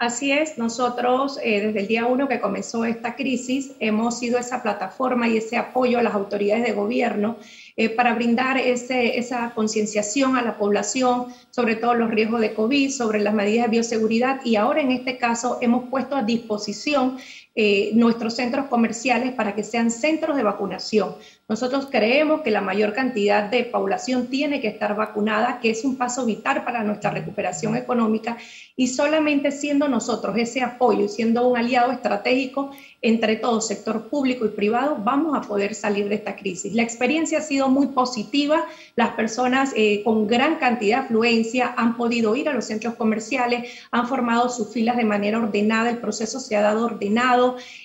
Así 0.00 0.32
es, 0.32 0.56
nosotros 0.56 1.38
eh, 1.44 1.60
desde 1.60 1.80
el 1.80 1.86
día 1.86 2.06
uno 2.06 2.26
que 2.26 2.40
comenzó 2.40 2.86
esta 2.86 3.16
crisis 3.16 3.72
hemos 3.80 4.18
sido 4.18 4.38
esa 4.38 4.62
plataforma 4.62 5.28
y 5.28 5.36
ese 5.36 5.58
apoyo 5.58 5.98
a 5.98 6.02
las 6.02 6.14
autoridades 6.14 6.64
de 6.64 6.72
gobierno 6.72 7.36
eh, 7.76 7.90
para 7.90 8.14
brindar 8.14 8.56
ese, 8.56 9.18
esa 9.18 9.52
concienciación 9.54 10.38
a 10.38 10.42
la 10.42 10.56
población 10.56 11.26
sobre 11.50 11.76
todos 11.76 11.98
los 11.98 12.10
riesgos 12.10 12.40
de 12.40 12.54
COVID, 12.54 12.90
sobre 12.90 13.20
las 13.20 13.34
medidas 13.34 13.66
de 13.66 13.72
bioseguridad. 13.72 14.40
Y 14.42 14.56
ahora 14.56 14.80
en 14.80 14.90
este 14.90 15.18
caso 15.18 15.58
hemos 15.60 15.90
puesto 15.90 16.16
a 16.16 16.22
disposición 16.22 17.18
eh, 17.56 17.90
nuestros 17.94 18.34
centros 18.34 18.66
comerciales 18.66 19.32
para 19.32 19.54
que 19.54 19.64
sean 19.64 19.90
centros 19.90 20.36
de 20.36 20.44
vacunación. 20.44 21.16
Nosotros 21.48 21.88
creemos 21.90 22.42
que 22.42 22.52
la 22.52 22.60
mayor 22.60 22.92
cantidad 22.92 23.50
de 23.50 23.64
población 23.64 24.28
tiene 24.28 24.60
que 24.60 24.68
estar 24.68 24.94
vacunada, 24.94 25.58
que 25.60 25.70
es 25.70 25.84
un 25.84 25.96
paso 25.96 26.24
vital 26.24 26.62
para 26.62 26.84
nuestra 26.84 27.10
recuperación 27.10 27.74
económica 27.74 28.36
y 28.76 28.86
solamente 28.86 29.50
siendo 29.50 29.88
nosotros 29.88 30.36
ese 30.38 30.62
apoyo 30.62 31.06
y 31.06 31.08
siendo 31.08 31.48
un 31.48 31.56
aliado 31.56 31.90
estratégico 31.90 32.70
entre 33.02 33.36
todo 33.36 33.60
sector 33.60 34.08
público 34.08 34.44
y 34.44 34.50
privado, 34.50 34.98
vamos 35.02 35.36
a 35.36 35.40
poder 35.40 35.74
salir 35.74 36.08
de 36.08 36.14
esta 36.14 36.36
crisis. 36.36 36.72
La 36.74 36.82
experiencia 36.82 37.38
ha 37.38 37.42
sido 37.42 37.68
muy 37.68 37.88
positiva, 37.88 38.66
las 38.94 39.10
personas 39.14 39.72
eh, 39.74 40.02
con 40.04 40.26
gran 40.26 40.56
cantidad 40.56 40.98
de 40.98 41.04
afluencia 41.06 41.74
han 41.76 41.96
podido 41.96 42.36
ir 42.36 42.48
a 42.48 42.52
los 42.52 42.66
centros 42.66 42.94
comerciales, 42.94 43.70
han 43.90 44.06
formado 44.06 44.50
sus 44.50 44.72
filas 44.72 44.96
de 44.96 45.04
manera 45.04 45.38
ordenada, 45.38 45.90
el 45.90 45.98
proceso 45.98 46.38
se 46.38 46.56
ha 46.56 46.60
dado 46.60 46.84
ordenado, 46.84 47.39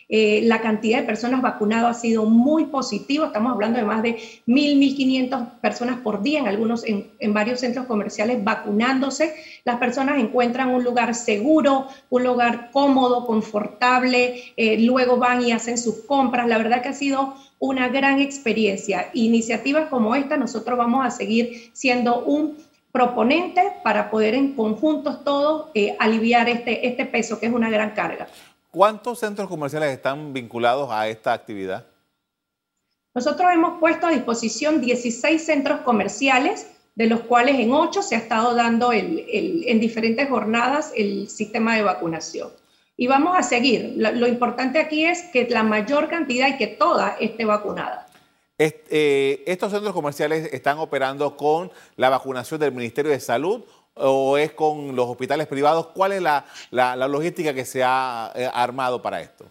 eh, 0.07 0.41
la 0.43 0.61
cantidad 0.61 0.99
de 0.99 1.05
personas 1.05 1.41
vacunadas 1.41 1.97
ha 1.97 1.99
sido 1.99 2.25
muy 2.25 2.65
positiva, 2.65 3.27
estamos 3.27 3.53
hablando 3.53 3.79
de 3.79 3.85
más 3.85 4.03
de 4.03 4.17
1.000, 4.47 5.29
1.500 5.29 5.59
personas 5.61 5.99
por 5.99 6.21
día 6.21 6.39
en 6.39 6.47
algunos, 6.47 6.85
en, 6.85 7.07
en 7.19 7.33
varios 7.33 7.59
centros 7.59 7.85
comerciales 7.85 8.43
vacunándose. 8.43 9.33
Las 9.63 9.77
personas 9.77 10.19
encuentran 10.19 10.69
un 10.69 10.83
lugar 10.83 11.15
seguro, 11.15 11.87
un 12.09 12.23
lugar 12.23 12.69
cómodo, 12.71 13.25
confortable, 13.25 14.53
eh, 14.57 14.79
luego 14.79 15.17
van 15.17 15.41
y 15.43 15.51
hacen 15.51 15.77
sus 15.77 15.95
compras. 16.05 16.47
La 16.47 16.57
verdad 16.57 16.81
que 16.81 16.89
ha 16.89 16.93
sido 16.93 17.35
una 17.59 17.87
gran 17.89 18.19
experiencia. 18.19 19.09
Iniciativas 19.13 19.89
como 19.89 20.15
esta, 20.15 20.37
nosotros 20.37 20.77
vamos 20.77 21.05
a 21.05 21.09
seguir 21.09 21.71
siendo 21.73 22.23
un 22.23 22.57
proponente 22.91 23.61
para 23.83 24.09
poder 24.09 24.35
en 24.35 24.53
conjuntos 24.53 25.23
todos 25.23 25.67
eh, 25.73 25.95
aliviar 25.99 26.47
este, 26.47 26.87
este 26.87 27.05
peso, 27.05 27.39
que 27.39 27.47
es 27.47 27.53
una 27.53 27.69
gran 27.69 27.91
carga. 27.91 28.27
¿Cuántos 28.75 29.19
centros 29.19 29.47
comerciales 29.47 29.93
están 29.93 30.33
vinculados 30.33 30.91
a 30.91 31.07
esta 31.07 31.31
actividad? 31.31 31.85
Nosotros 33.13 33.49
hemos 33.53 33.79
puesto 33.79 34.05
a 34.05 34.09
disposición 34.11 34.81
16 34.81 35.45
centros 35.45 35.79
comerciales, 35.79 36.67
de 36.93 37.05
los 37.07 37.21
cuales 37.21 37.57
en 37.57 37.71
8 37.71 38.01
se 38.01 38.15
ha 38.15 38.17
estado 38.17 38.53
dando 38.53 38.91
en 38.91 39.79
diferentes 39.79 40.27
jornadas 40.27 40.91
el 40.93 41.29
sistema 41.29 41.77
de 41.77 41.83
vacunación. 41.83 42.49
Y 42.97 43.07
vamos 43.07 43.37
a 43.39 43.43
seguir. 43.43 43.93
Lo, 43.95 44.27
importante 44.27 44.77
aquí 44.79 45.05
es 45.05 45.23
que 45.31 45.47
la 45.49 45.63
mayor 45.63 46.09
cantidad 46.09 46.49
y 46.49 46.57
que 46.57 46.67
toda 46.67 47.15
esté 47.17 47.45
vacunada. 47.45 48.07
Eh, 48.57 49.41
¿Estos 49.47 49.71
centros 49.71 49.93
comerciales 49.93 50.51
están 50.51 50.79
operando 50.79 51.37
con 51.37 51.71
la 51.95 52.09
vacunación 52.09 52.59
del 52.59 52.73
Ministerio 52.73 53.11
de 53.11 53.21
Salud 53.21 53.63
o 53.95 54.37
es 54.37 54.51
con 54.51 54.95
los 54.95 55.07
hospitales 55.07 55.47
privados? 55.47 55.87
¿Cuál 55.87 56.13
es 56.13 56.21
la, 56.21 57.07
logística 57.07 57.53
que 57.53 57.65
se 57.65 57.83
ha 57.83 58.31
eh, 58.35 58.49
armado 58.53 59.01
para 59.01 59.21
esto? 59.21 59.45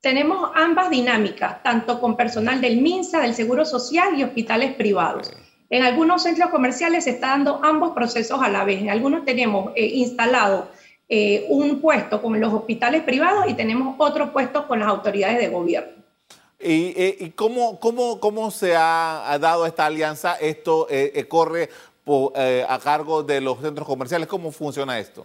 Tenemos 0.00 0.50
ambas 0.54 0.90
dinámicas, 0.90 1.62
tanto 1.62 2.00
con 2.00 2.16
personal 2.16 2.60
del 2.60 2.80
MINSA, 2.80 3.20
del 3.20 3.34
Seguro 3.34 3.64
Social 3.64 4.18
y 4.18 4.24
hospitales 4.24 4.74
privados. 4.74 5.32
En 5.70 5.84
algunos 5.84 6.24
centros 6.24 6.50
comerciales 6.50 7.04
se 7.04 7.10
está 7.10 7.28
dando 7.28 7.60
ambos 7.62 7.92
procesos 7.92 8.42
a 8.42 8.48
la 8.48 8.64
vez. 8.64 8.80
En 8.80 8.90
algunos 8.90 9.24
tenemos 9.24 9.72
eh, 9.76 9.86
instalado 9.86 10.68
eh, 11.08 11.46
un 11.48 11.80
puesto 11.80 12.20
con 12.20 12.38
los 12.40 12.52
hospitales 12.52 13.04
privados 13.04 13.44
y 13.48 13.54
tenemos 13.54 13.94
otro 13.98 14.32
puesto 14.32 14.66
con 14.66 14.80
las 14.80 14.88
autoridades 14.88 15.38
de 15.38 15.48
gobierno. 15.48 16.02
¿Y, 16.64 17.30
cómo, 17.30 17.80
cómo, 17.80 18.20
cómo, 18.20 18.52
se 18.52 18.76
ha, 18.76 19.36
dado 19.40 19.66
esta 19.66 19.86
alianza? 19.86 20.34
¿Esto 20.34 20.86
corre 21.28 21.70
a 22.06 22.78
cargo 22.82 23.22
de 23.22 23.40
los 23.40 23.60
centros 23.60 23.86
comerciales. 23.86 24.28
¿Cómo 24.28 24.50
funciona 24.50 24.98
esto? 24.98 25.24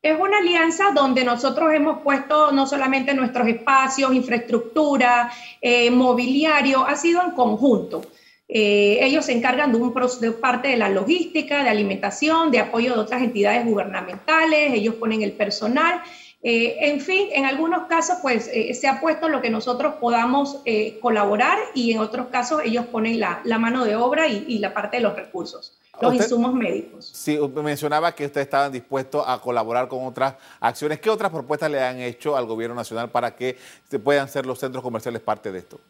Es 0.00 0.18
una 0.18 0.38
alianza 0.38 0.92
donde 0.94 1.24
nosotros 1.24 1.72
hemos 1.74 2.02
puesto 2.02 2.52
no 2.52 2.68
solamente 2.68 3.14
nuestros 3.14 3.48
espacios, 3.48 4.14
infraestructura, 4.14 5.32
eh, 5.60 5.90
mobiliario, 5.90 6.86
ha 6.86 6.94
sido 6.94 7.20
en 7.22 7.32
conjunto. 7.32 8.02
Eh, 8.46 8.98
ellos 9.02 9.26
se 9.26 9.32
encargan 9.32 9.72
de, 9.72 9.78
un, 9.78 9.92
de 10.20 10.32
parte 10.32 10.68
de 10.68 10.76
la 10.76 10.88
logística, 10.88 11.64
de 11.64 11.68
alimentación, 11.68 12.52
de 12.52 12.60
apoyo 12.60 12.94
de 12.94 13.00
otras 13.00 13.22
entidades 13.22 13.66
gubernamentales, 13.66 14.72
ellos 14.72 14.94
ponen 14.94 15.22
el 15.22 15.32
personal 15.32 16.00
eh, 16.40 16.76
en 16.92 17.00
fin, 17.00 17.28
en 17.32 17.46
algunos 17.46 17.88
casos, 17.88 18.18
pues 18.22 18.48
eh, 18.52 18.72
se 18.72 18.86
ha 18.86 19.00
puesto 19.00 19.28
lo 19.28 19.42
que 19.42 19.50
nosotros 19.50 19.94
podamos 20.00 20.60
eh, 20.66 20.98
colaborar 21.00 21.58
y 21.74 21.92
en 21.92 21.98
otros 21.98 22.28
casos 22.28 22.62
ellos 22.64 22.86
ponen 22.86 23.18
la, 23.18 23.42
mano 23.58 23.84
de 23.84 23.96
obra 23.96 24.28
y, 24.28 24.58
la 24.58 24.72
parte 24.72 24.98
de 24.98 25.02
los 25.02 25.16
recursos, 25.16 25.76
los 26.00 26.14
insumos 26.14 26.54
médicos. 26.54 27.10
Sí, 27.12 27.36
mencionaba 27.56 28.14
que 28.14 28.26
ustedes 28.26 28.46
estaban 28.46 28.70
dispuestos 28.70 29.24
a 29.26 29.40
colaborar 29.40 29.88
con 29.88 30.06
otras 30.06 30.34
acciones. 30.60 31.00
¿Qué 31.00 31.10
otras 31.10 31.32
propuestas 31.32 31.72
le 31.72 31.82
han 31.82 31.98
hecho 31.98 32.36
al 32.36 32.46
gobierno 32.46 32.76
nacional 32.76 33.10
para 33.10 33.34
que 33.34 33.56
se 33.90 33.98
puedan 33.98 34.28
ser 34.28 34.46
los 34.46 34.60
centros 34.60 34.84
comerciales 34.84 35.20
parte 35.20 35.50
de 35.50 35.58
esto? 35.58 35.80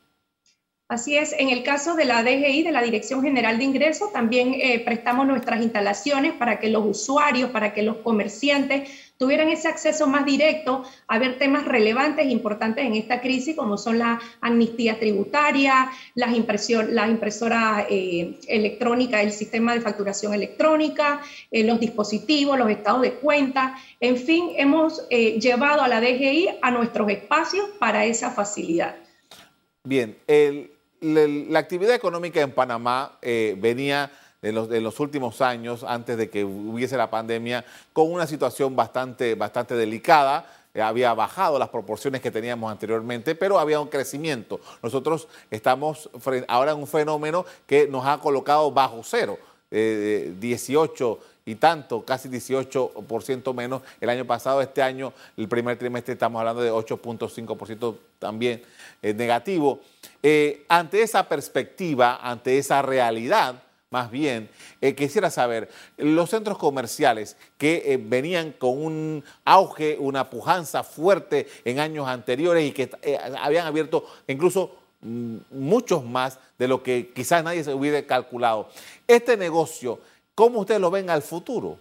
Así 0.88 1.18
es, 1.18 1.34
en 1.34 1.50
el 1.50 1.62
caso 1.62 1.94
de 1.94 2.06
la 2.06 2.22
DGI, 2.22 2.62
de 2.62 2.72
la 2.72 2.80
Dirección 2.80 3.20
General 3.20 3.58
de 3.58 3.64
Ingresos, 3.64 4.10
también 4.10 4.54
prestamos 4.86 5.26
nuestras 5.26 5.60
instalaciones 5.60 6.32
para 6.32 6.58
que 6.58 6.70
los 6.70 6.86
usuarios, 6.86 7.50
para 7.50 7.74
que 7.74 7.82
los 7.82 7.98
comerciantes 7.98 9.07
tuvieran 9.18 9.48
ese 9.48 9.66
acceso 9.68 10.06
más 10.06 10.24
directo 10.24 10.84
a 11.08 11.18
ver 11.18 11.38
temas 11.38 11.64
relevantes 11.64 12.24
e 12.24 12.30
importantes 12.30 12.86
en 12.86 12.94
esta 12.94 13.20
crisis, 13.20 13.56
como 13.56 13.76
son 13.76 13.98
la 13.98 14.20
amnistía 14.40 14.98
tributaria, 14.98 15.90
las, 16.14 16.30
las 16.88 17.08
impresoras 17.08 17.86
eh, 17.90 18.38
electrónicas, 18.46 19.22
el 19.22 19.32
sistema 19.32 19.74
de 19.74 19.80
facturación 19.80 20.32
electrónica, 20.34 21.20
eh, 21.50 21.64
los 21.64 21.80
dispositivos, 21.80 22.56
los 22.56 22.70
estados 22.70 23.02
de 23.02 23.14
cuenta. 23.14 23.76
En 23.98 24.16
fin, 24.16 24.52
hemos 24.56 25.04
eh, 25.10 25.40
llevado 25.40 25.82
a 25.82 25.88
la 25.88 26.00
DGI 26.00 26.50
a 26.62 26.70
nuestros 26.70 27.10
espacios 27.10 27.68
para 27.80 28.04
esa 28.04 28.30
facilidad. 28.30 28.94
Bien, 29.82 30.16
la 31.00 31.58
actividad 31.58 31.94
económica 31.94 32.40
en 32.40 32.52
Panamá 32.52 33.18
venía 33.22 34.10
en 34.42 34.84
los, 34.84 35.00
últimos 35.00 35.40
años, 35.40 35.84
antes 35.84 36.16
de 36.16 36.30
que 36.30 36.44
hubiese 36.44 36.96
la 36.96 37.10
pandemia, 37.10 37.64
con 37.92 38.12
una 38.12 38.26
situación 38.26 38.76
bastante, 38.76 39.34
bastante 39.34 39.74
delicada. 39.74 40.46
Eh, 40.74 40.82
había 40.82 41.14
bajado 41.14 41.58
las 41.58 41.70
proporciones 41.70 42.20
que 42.20 42.30
teníamos 42.30 42.70
anteriormente, 42.70 43.34
pero 43.34 43.58
había 43.58 43.80
un 43.80 43.88
crecimiento. 43.88 44.60
Nosotros 44.82 45.26
estamos 45.50 46.10
ahora 46.46 46.72
en 46.72 46.78
un 46.78 46.86
fenómeno 46.86 47.44
que 47.66 47.88
nos 47.88 48.06
ha 48.06 48.18
colocado 48.18 48.70
bajo 48.70 49.00
cero, 49.02 49.38
18 49.70 51.18
y 51.48 51.54
tanto, 51.54 52.04
casi 52.04 52.28
18% 52.28 53.54
menos 53.54 53.80
el 54.02 54.10
año 54.10 54.26
pasado. 54.26 54.60
Este 54.60 54.82
año, 54.82 55.14
el 55.34 55.48
primer 55.48 55.78
trimestre, 55.78 56.12
estamos 56.12 56.38
hablando 56.38 56.60
de 56.60 56.70
8.5% 56.70 57.96
también 58.18 58.62
eh, 59.00 59.14
negativo. 59.14 59.80
Eh, 60.22 60.66
ante 60.68 61.00
esa 61.00 61.26
perspectiva, 61.26 62.18
ante 62.22 62.58
esa 62.58 62.82
realidad, 62.82 63.62
más 63.90 64.10
bien, 64.10 64.50
eh, 64.80 64.94
quisiera 64.94 65.30
saber, 65.30 65.70
los 65.96 66.30
centros 66.30 66.58
comerciales 66.58 67.36
que 67.56 67.82
eh, 67.86 67.98
venían 68.00 68.52
con 68.52 68.78
un 68.78 69.24
auge, 69.44 69.96
una 69.98 70.28
pujanza 70.28 70.84
fuerte 70.84 71.46
en 71.64 71.78
años 71.78 72.06
anteriores 72.06 72.68
y 72.68 72.72
que 72.72 72.90
eh, 73.02 73.18
habían 73.40 73.66
abierto 73.66 74.04
incluso 74.26 74.76
mm, 75.00 75.36
muchos 75.52 76.04
más 76.04 76.38
de 76.58 76.68
lo 76.68 76.82
que 76.82 77.12
quizás 77.14 77.42
nadie 77.42 77.64
se 77.64 77.72
hubiera 77.72 78.06
calculado. 78.06 78.68
Este 79.06 79.38
negocio, 79.38 80.00
¿cómo 80.34 80.60
ustedes 80.60 80.80
lo 80.80 80.90
ven 80.90 81.08
al 81.08 81.22
futuro? 81.22 81.78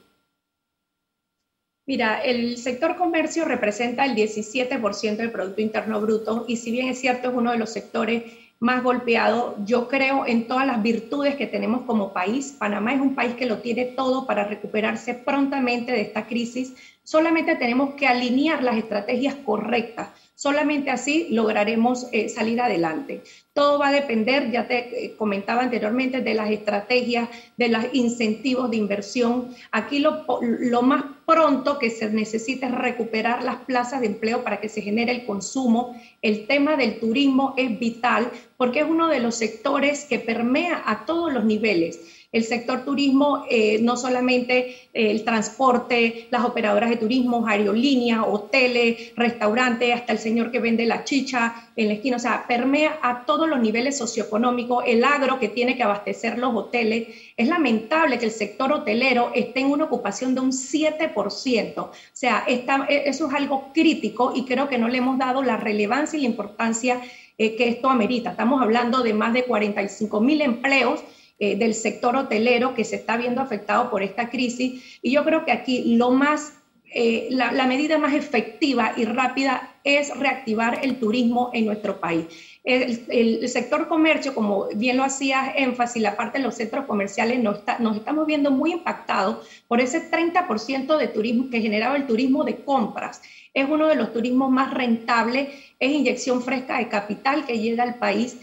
Mira, 1.86 2.22
el 2.22 2.58
sector 2.58 2.96
comercio 2.98 3.46
representa 3.46 4.06
el 4.06 4.16
17% 4.16 5.16
del 5.18 5.32
Producto 5.32 5.62
Interno 5.62 6.02
Bruto 6.02 6.46
y 6.48 6.58
si 6.58 6.72
bien 6.72 6.88
es 6.90 7.00
cierto 7.00 7.30
es 7.30 7.36
uno 7.36 7.52
de 7.52 7.58
los 7.58 7.70
sectores 7.70 8.24
más 8.60 8.84
golpeado. 8.84 9.56
Yo 9.66 9.88
creo 9.88 10.26
en 10.26 10.48
todas 10.48 10.66
las 10.66 10.82
virtudes 10.82 11.36
que 11.36 11.48
tenemos 11.48 11.82
como 11.82 12.14
país. 12.14 12.56
Panamá 12.58 12.94
es 12.94 13.02
un 13.02 13.16
país 13.16 13.36
que 13.36 13.46
lo 13.46 13.58
tiene 13.60 13.86
todo 13.86 14.26
para 14.26 14.46
recuperarse 14.46 15.14
prontamente 15.14 15.92
de 15.92 16.02
esta 16.02 16.28
crisis. 16.28 16.74
Solamente 17.04 17.56
tenemos 17.56 17.94
que 17.96 18.08
alinear 18.08 18.64
las 18.64 18.78
estrategias 18.78 19.36
correctas 19.36 20.10
Solamente 20.38 20.92
así 20.92 21.30
lograremos 21.32 22.06
eh, 22.12 22.30
salir 22.30 22.62
adelante. 22.62 23.24
Todo 23.54 23.80
va 23.80 23.88
a 23.88 23.92
depender, 23.92 24.52
ya 24.52 24.68
te 24.68 25.06
eh, 25.06 25.16
comentaba 25.18 25.64
anteriormente, 25.64 26.22
de 26.22 26.36
las 26.36 26.52
estrategias, 26.52 27.28
de 27.58 27.70
los 27.70 27.86
incentivos 27.94 28.70
de 28.70 28.78
inversión. 28.78 29.50
Aquí 29.72 29.98
lo, 29.98 30.26
lo 30.40 30.84
más 30.84 31.06
pronto 31.28 31.78
que 31.78 31.90
se 31.90 32.10
necesita 32.10 32.68
es 32.68 32.74
recuperar 32.74 33.44
las 33.44 33.58
plazas 33.58 34.00
de 34.00 34.08
empleo 34.08 34.46
para 34.46 34.62
que 34.62 34.70
se 34.70 34.82
genere 34.82 35.12
el 35.12 35.26
consumo. 35.26 36.02
El 36.22 36.48
tema 36.48 36.78
del 36.78 37.02
turismo 37.02 37.54
es 37.58 37.78
vital 37.78 38.32
porque 38.56 38.80
es 38.80 38.86
uno 38.90 39.10
de 39.10 39.20
los 39.20 39.36
sectores 39.36 40.06
que 40.06 40.20
permea 40.20 40.82
a 40.86 41.06
todos 41.06 41.34
los 41.34 41.44
niveles 41.44 42.17
el 42.32 42.44
sector 42.44 42.84
turismo, 42.84 43.46
eh, 43.50 43.80
no 43.82 43.96
solamente 43.96 44.70
eh, 44.94 45.12
el 45.12 45.24
transporte, 45.24 46.28
las 46.30 46.44
operadoras 46.44 46.90
de 46.90 46.98
turismo, 46.98 47.48
aerolíneas, 47.48 48.22
hoteles, 48.28 49.14
restaurantes, 49.16 49.94
hasta 49.96 50.12
el 50.12 50.20
señor 50.20 50.52
que 50.52 50.60
vende 50.60 50.86
la 50.86 51.06
chicha 51.06 51.70
en 51.78 51.88
la 51.88 51.94
esquina, 51.94 52.18
o 52.18 52.20
sea, 52.20 52.46
permea 52.46 53.00
a 53.02 53.26
todos 53.26 53.48
los 53.48 53.60
niveles 53.60 53.98
socioeconómicos, 53.98 54.84
el 54.86 55.06
agro 55.06 55.40
que 55.40 55.48
tiene 55.48 55.78
que 55.78 55.84
abastecer 55.84 56.38
los 56.38 56.54
hoteles. 56.54 57.08
Es 57.38 57.48
lamentable 57.48 58.20
que 58.20 58.26
el 58.26 58.32
sector 58.32 58.74
hotelero 58.74 59.32
esté 59.34 59.62
en 59.62 59.72
una 59.72 59.86
ocupación 59.86 60.36
de 60.36 60.42
un 60.42 60.52
7%, 60.52 61.78
o 61.78 61.92
sea, 62.12 62.44
e, 62.48 62.66
eso 63.06 63.28
es 63.28 63.34
algo 63.34 63.72
crítico 63.74 64.34
y 64.36 64.44
creo 64.46 64.68
que 64.68 64.78
no 64.78 64.90
le 64.90 64.98
hemos 64.98 65.18
dado 65.18 65.44
la 65.44 65.56
relevancia 65.56 66.18
y 66.18 66.24
la 66.24 66.28
importancia 66.28 67.02
eh, 67.38 67.56
que 67.56 67.70
esto 67.70 67.90
amerita. 67.90 68.32
Estamos 68.32 68.62
hablando 68.62 69.02
de 69.02 69.14
más 69.14 69.32
de 69.32 69.44
45 69.44 70.20
mil 70.20 70.42
empleos 70.42 71.02
eh, 71.40 71.56
del 71.56 71.76
sector 71.76 72.16
hotelero 72.16 72.74
que 72.74 72.84
se 72.84 72.96
está 72.96 73.16
viendo 73.16 73.42
afectado 73.42 73.92
por 73.92 74.02
esta 74.02 74.32
crisis. 74.32 75.00
Y 75.04 75.12
yo 75.12 75.24
creo 75.24 75.46
que 75.46 75.52
aquí 75.52 75.96
lo 75.96 76.10
más, 76.10 76.54
eh, 76.92 77.28
la, 77.30 77.68
medida 77.68 78.00
más 78.00 78.16
efectiva 78.16 78.94
y 78.98 79.06
rápida 79.06 79.76
es 79.84 80.18
reactivar 80.18 80.80
el 80.82 80.98
turismo 81.00 81.52
en 81.54 81.68
nuestro 81.68 82.00
país. 82.00 82.26
El, 82.64 83.48
sector 83.50 83.88
comercio, 83.88 84.34
como 84.34 84.66
bien 84.74 84.98
lo 84.98 85.04
hacía 85.04 85.54
énfasis, 85.56 86.02
la 86.02 86.18
parte 86.18 86.40
de 86.40 86.44
los 86.44 86.56
centros 86.56 86.86
comerciales, 86.86 87.38
nos, 87.38 87.60
nos 87.78 87.98
estamos 87.98 88.26
viendo 88.26 88.50
muy 88.50 88.72
impactados 88.72 89.48
por 89.68 89.80
ese 89.80 90.10
30% 90.10 90.98
de 90.98 91.08
turismo 91.08 91.52
que 91.52 91.62
generaba 91.62 91.98
el 91.98 92.08
turismo 92.08 92.46
de 92.46 92.56
compras. 92.56 93.22
Es 93.54 93.70
uno 93.70 93.86
de 93.86 93.96
los 93.96 94.12
turismos 94.12 94.50
más 94.50 94.74
rentables, 94.74 95.50
es 95.80 95.92
inyección 95.92 96.42
fresca 96.42 96.80
de 96.80 96.88
capital 96.88 97.46
que 97.46 97.60
llega 97.60 97.84
al 97.84 98.00
país 98.00 98.38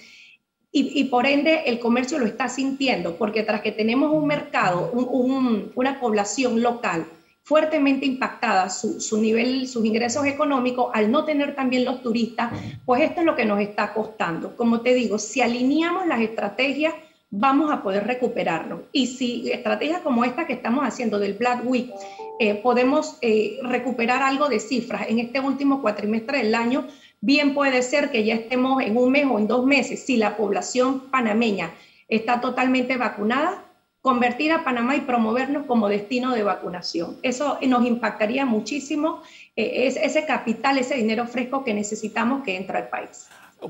y, 0.76 1.04
por 1.04 1.25
ende 1.25 1.62
el 1.66 1.78
comercio 1.78 2.19
lo 2.19 2.26
está 2.26 2.49
sintiendo, 2.49 3.16
porque 3.16 3.45
tras 3.45 3.61
que 3.61 3.71
tenemos 3.71 4.12
un 4.12 4.26
mercado, 4.26 4.90
una 4.93 6.00
población 6.00 6.62
local 6.62 7.07
fuertemente 7.45 8.07
impactada, 8.07 8.69
su, 8.71 9.21
nivel, 9.21 9.69
sus 9.69 9.85
ingresos 9.85 10.26
económicos, 10.26 10.90
al 10.93 11.12
no 11.12 11.25
tener 11.25 11.54
también 11.54 11.85
los 11.85 12.02
turistas, 12.02 12.50
pues 12.85 13.02
esto 13.02 13.21
es 13.21 13.26
lo 13.26 13.37
que 13.37 13.45
nos 13.45 13.61
está 13.61 13.93
costando. 13.93 14.57
Como 14.57 14.81
te 14.81 14.95
digo, 14.95 15.19
si 15.19 15.43
alineamos 15.43 16.07
las 16.07 16.21
estrategias, 16.21 16.95
vamos 17.31 17.71
a 17.71 17.83
poder 17.83 18.07
recuperarnos. 18.07 18.81
Y 18.93 19.07
si 19.07 19.52
estrategias 19.52 20.00
como 20.00 20.25
esta 20.25 20.47
que 20.47 20.54
estamos 20.54 20.85
haciendo 20.85 21.19
del 21.19 21.35
Black 21.35 21.62
Week, 21.64 21.93
eh, 22.40 22.54
podemos 22.57 23.16
eh, 23.21 23.59
recuperar 23.62 24.23
algo 24.23 24.49
de 24.49 24.59
cifras 24.59 25.09
en 25.09 25.19
este 25.19 25.38
último 25.38 25.83
cuatrimestre 25.83 26.38
del 26.38 26.54
año, 26.54 26.87
Bien 27.25 27.54
puede 27.54 27.81
ser 27.81 28.11
que 28.11 28.23
ya 28.23 28.35
estemos 28.35 28.83
en 28.83 28.99
un 28.99 29.11
mes 29.11 29.25
o 29.25 29.38
en 29.38 29.47
dos 29.47 29.64
meses, 29.64 30.04
si 30.04 30.19
la 30.19 30.37
población 30.37 31.09
panameña 31.09 31.71
está 32.07 32.43
totalmente 32.43 32.99
vacunada, 32.99 33.64
convertir 34.02 34.52
a 34.52 34.62
Panamá 34.62 34.95
y 34.95 35.00
promovernos 35.00 35.64
como 35.64 35.88
destino 35.88 36.35
de 36.35 36.43
vacunación. 36.43 37.16
Eso 37.23 37.57
nos 37.66 37.87
impactaría 37.87 38.45
muchísimo 38.45 39.23
eh, 39.57 39.87
es, 39.87 39.97
ese 39.97 40.26
capital, 40.26 40.76
ese 40.76 40.96
dinero 40.96 41.27
fresco 41.27 41.64
que 41.64 41.72
necesitamos 41.72 42.44
que 42.44 42.59
entre 42.59 42.77
al 42.77 42.88
país. 42.90 43.27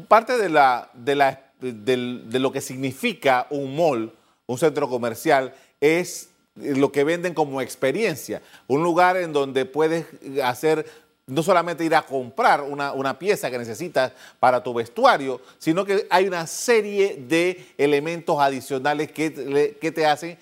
Parte 0.09 0.37
de, 0.37 0.48
la, 0.48 0.90
de, 0.92 1.14
la, 1.14 1.40
de 1.61 2.38
lo 2.40 2.50
que 2.50 2.61
significa 2.61 3.46
un 3.50 3.76
mall, 3.76 4.12
un 4.46 4.59
centro 4.59 4.88
comercial, 4.88 5.55
es 5.81 6.29
lo 6.57 6.90
que 6.90 7.05
venden 7.05 7.35
como 7.35 7.61
experiencia, 7.61 8.42
un 8.66 8.83
lugar 8.83 9.16
en 9.16 9.33
donde 9.33 9.64
puedes 9.64 10.07
hacer 10.42 10.87
no 11.26 11.42
solamente 11.42 11.84
ir 11.84 11.94
a 11.94 12.02
comprar 12.02 12.62
una, 12.62 13.18
pieza 13.18 13.50
que 13.50 13.58
necesitas 13.58 14.12
para 14.38 14.62
tu 14.62 14.74
vestuario, 14.74 15.40
sino 15.58 15.84
que 15.84 16.06
hay 16.10 16.26
una 16.26 16.46
serie 16.46 17.16
de 17.28 17.72
elementos 17.78 18.38
adicionales 18.38 19.10
que, 19.10 19.76
que 19.80 19.92
te 19.92 20.06
hacen 20.06 20.38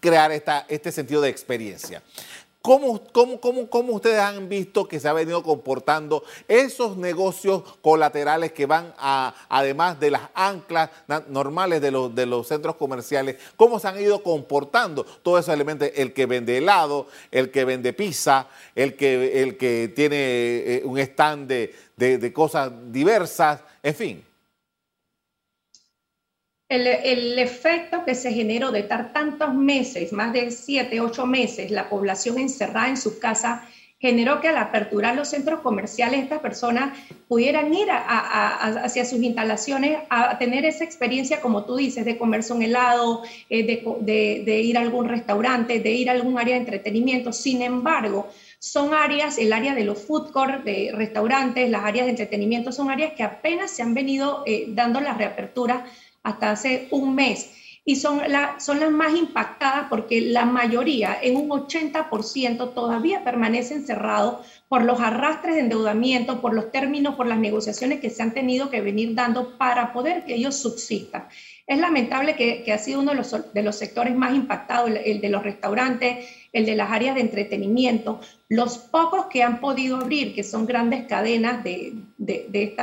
crear 0.00 0.32
esta, 0.32 0.66
este 0.68 0.90
sentido 0.90 1.20
de 1.20 1.28
experiencia. 1.28 2.02
¿Cómo, 2.66 3.00
cómo, 3.12 3.40
cómo, 3.40 3.70
cómo 3.70 3.92
ustedes 3.92 4.18
han 4.18 4.48
visto 4.48 4.88
que 4.88 4.98
se 4.98 5.06
ha 5.06 5.12
venido 5.12 5.40
comportando 5.44 6.24
esos 6.48 6.96
negocios 6.96 7.62
colaterales 7.80 8.50
que 8.50 8.66
van 8.66 8.92
a, 8.98 9.36
además 9.48 10.00
de 10.00 10.10
las 10.10 10.22
anclas 10.34 10.90
normales 11.28 11.80
de 11.80 11.92
los, 11.92 12.12
de 12.12 12.26
los 12.26 12.48
centros 12.48 12.74
comerciales? 12.74 13.36
¿Cómo 13.54 13.78
se 13.78 13.86
han 13.86 14.00
ido 14.00 14.20
comportando 14.20 15.04
todos 15.04 15.42
esos 15.42 15.54
elementos? 15.54 15.88
El 15.94 16.12
que 16.12 16.26
vende 16.26 16.58
helado, 16.58 17.06
el 17.30 17.52
que 17.52 17.64
vende 17.64 17.92
pizza, 17.92 18.48
el 18.74 18.96
que, 18.96 19.42
el 19.42 19.56
que 19.56 19.92
tiene 19.94 20.16
eh, 20.18 20.82
un 20.84 20.98
stand 20.98 21.46
de 21.46 22.32
cosas 22.34 22.72
diversas, 22.90 23.60
en 23.80 23.94
fin 23.94 24.24
el, 26.68 27.38
efecto 27.38 28.04
que 28.04 28.14
se 28.14 28.32
generó 28.32 28.72
de 28.72 28.80
estar 28.80 29.12
tantos 29.12 29.54
meses, 29.54 30.12
más 30.12 30.32
de 30.32 30.50
siete, 30.50 31.00
ocho 31.00 31.26
meses, 31.26 31.70
la 31.70 31.88
población 31.88 32.38
encerrada 32.38 32.88
en 32.88 32.96
su 32.96 33.18
casa, 33.18 33.68
generó 33.98 34.40
que 34.40 34.48
al 34.48 34.58
aperturar 34.58 35.16
los 35.16 35.28
centros 35.28 35.60
comerciales 35.60 36.22
estas 36.22 36.40
personas 36.40 36.98
pudieran 37.28 37.72
ir 37.72 37.88
hacia 37.90 39.06
sus 39.06 39.22
instalaciones 39.22 40.00
a 40.10 40.36
tener 40.38 40.66
esa 40.66 40.84
experiencia, 40.84 41.40
como 41.40 41.64
tú 41.64 41.76
dices, 41.76 42.04
de 42.04 42.18
comerse 42.18 42.52
un 42.52 42.62
helado, 42.62 43.22
eh, 43.48 43.64
de, 43.64 44.60
ir 44.60 44.76
a 44.76 44.82
algún 44.82 45.08
restaurante, 45.08 45.80
de 45.80 45.92
ir 45.92 46.10
a 46.10 46.12
algún 46.12 46.38
área 46.38 46.54
de 46.54 46.60
entretenimiento. 46.60 47.32
Sin 47.32 47.62
embargo, 47.62 48.28
son 48.58 48.92
áreas, 48.92 49.38
el 49.38 49.52
área 49.52 49.74
de 49.74 49.84
los 49.84 49.98
food 50.02 50.30
court, 50.30 50.62
de 50.62 50.90
restaurantes, 50.92 51.70
las 51.70 51.84
áreas 51.84 52.04
de 52.04 52.10
entretenimiento, 52.10 52.72
son 52.72 52.90
áreas 52.90 53.14
que 53.14 53.22
apenas 53.22 53.70
se 53.70 53.82
han 53.82 53.94
venido 53.94 54.42
eh, 54.46 54.66
dando 54.68 55.00
la 55.00 55.14
reapertura 55.14 55.86
hasta 56.26 56.50
hace 56.50 56.88
un 56.90 57.14
mes 57.14 57.52
y 57.88 57.94
son, 57.94 58.20
son 58.58 58.80
las 58.80 58.90
más 58.90 59.14
impactadas 59.14 59.86
porque 59.88 60.20
la 60.20 60.44
mayoría, 60.44 61.16
en 61.22 61.36
un 61.36 61.48
80%, 61.48 62.74
todavía 62.74 63.22
permanecen 63.22 63.86
cerrados 63.86 64.44
por 64.68 64.82
los 64.84 65.00
arrastres 65.00 65.54
de 65.54 65.60
endeudamiento, 65.60 66.40
por 66.40 66.52
los 66.52 66.72
términos, 66.72 67.14
por 67.14 67.28
las 67.28 67.38
negociaciones 67.38 68.00
que 68.00 68.10
se 68.10 68.24
han 68.24 68.34
tenido 68.34 68.70
que 68.70 68.80
venir 68.80 69.14
dando 69.14 69.56
para 69.56 69.92
poder 69.92 70.24
que 70.24 70.34
ellos 70.34 70.56
subsistan. 70.56 71.28
Es 71.64 71.78
lamentable 71.78 72.34
que, 72.34 72.72
ha 72.72 72.78
sido 72.78 73.00
uno 73.00 73.12
de 73.12 73.18
los, 73.18 73.54
de 73.54 73.62
los, 73.62 73.76
sectores 73.76 74.16
más 74.16 74.34
impactados, 74.34 74.90
el, 74.90 75.20
de 75.20 75.28
los 75.28 75.44
restaurantes, 75.44 76.26
el 76.56 76.64
de 76.64 76.74
las 76.74 76.90
áreas 76.90 77.14
de 77.14 77.20
entretenimiento. 77.20 78.18
Los 78.48 78.78
pocos 78.78 79.26
que 79.26 79.42
han 79.42 79.60
podido 79.60 79.96
abrir, 79.96 80.34
que 80.34 80.42
son 80.42 80.64
grandes 80.64 81.06
cadenas 81.06 81.62
de, 81.62 81.92
de, 82.16 82.46
de, 82.48 82.74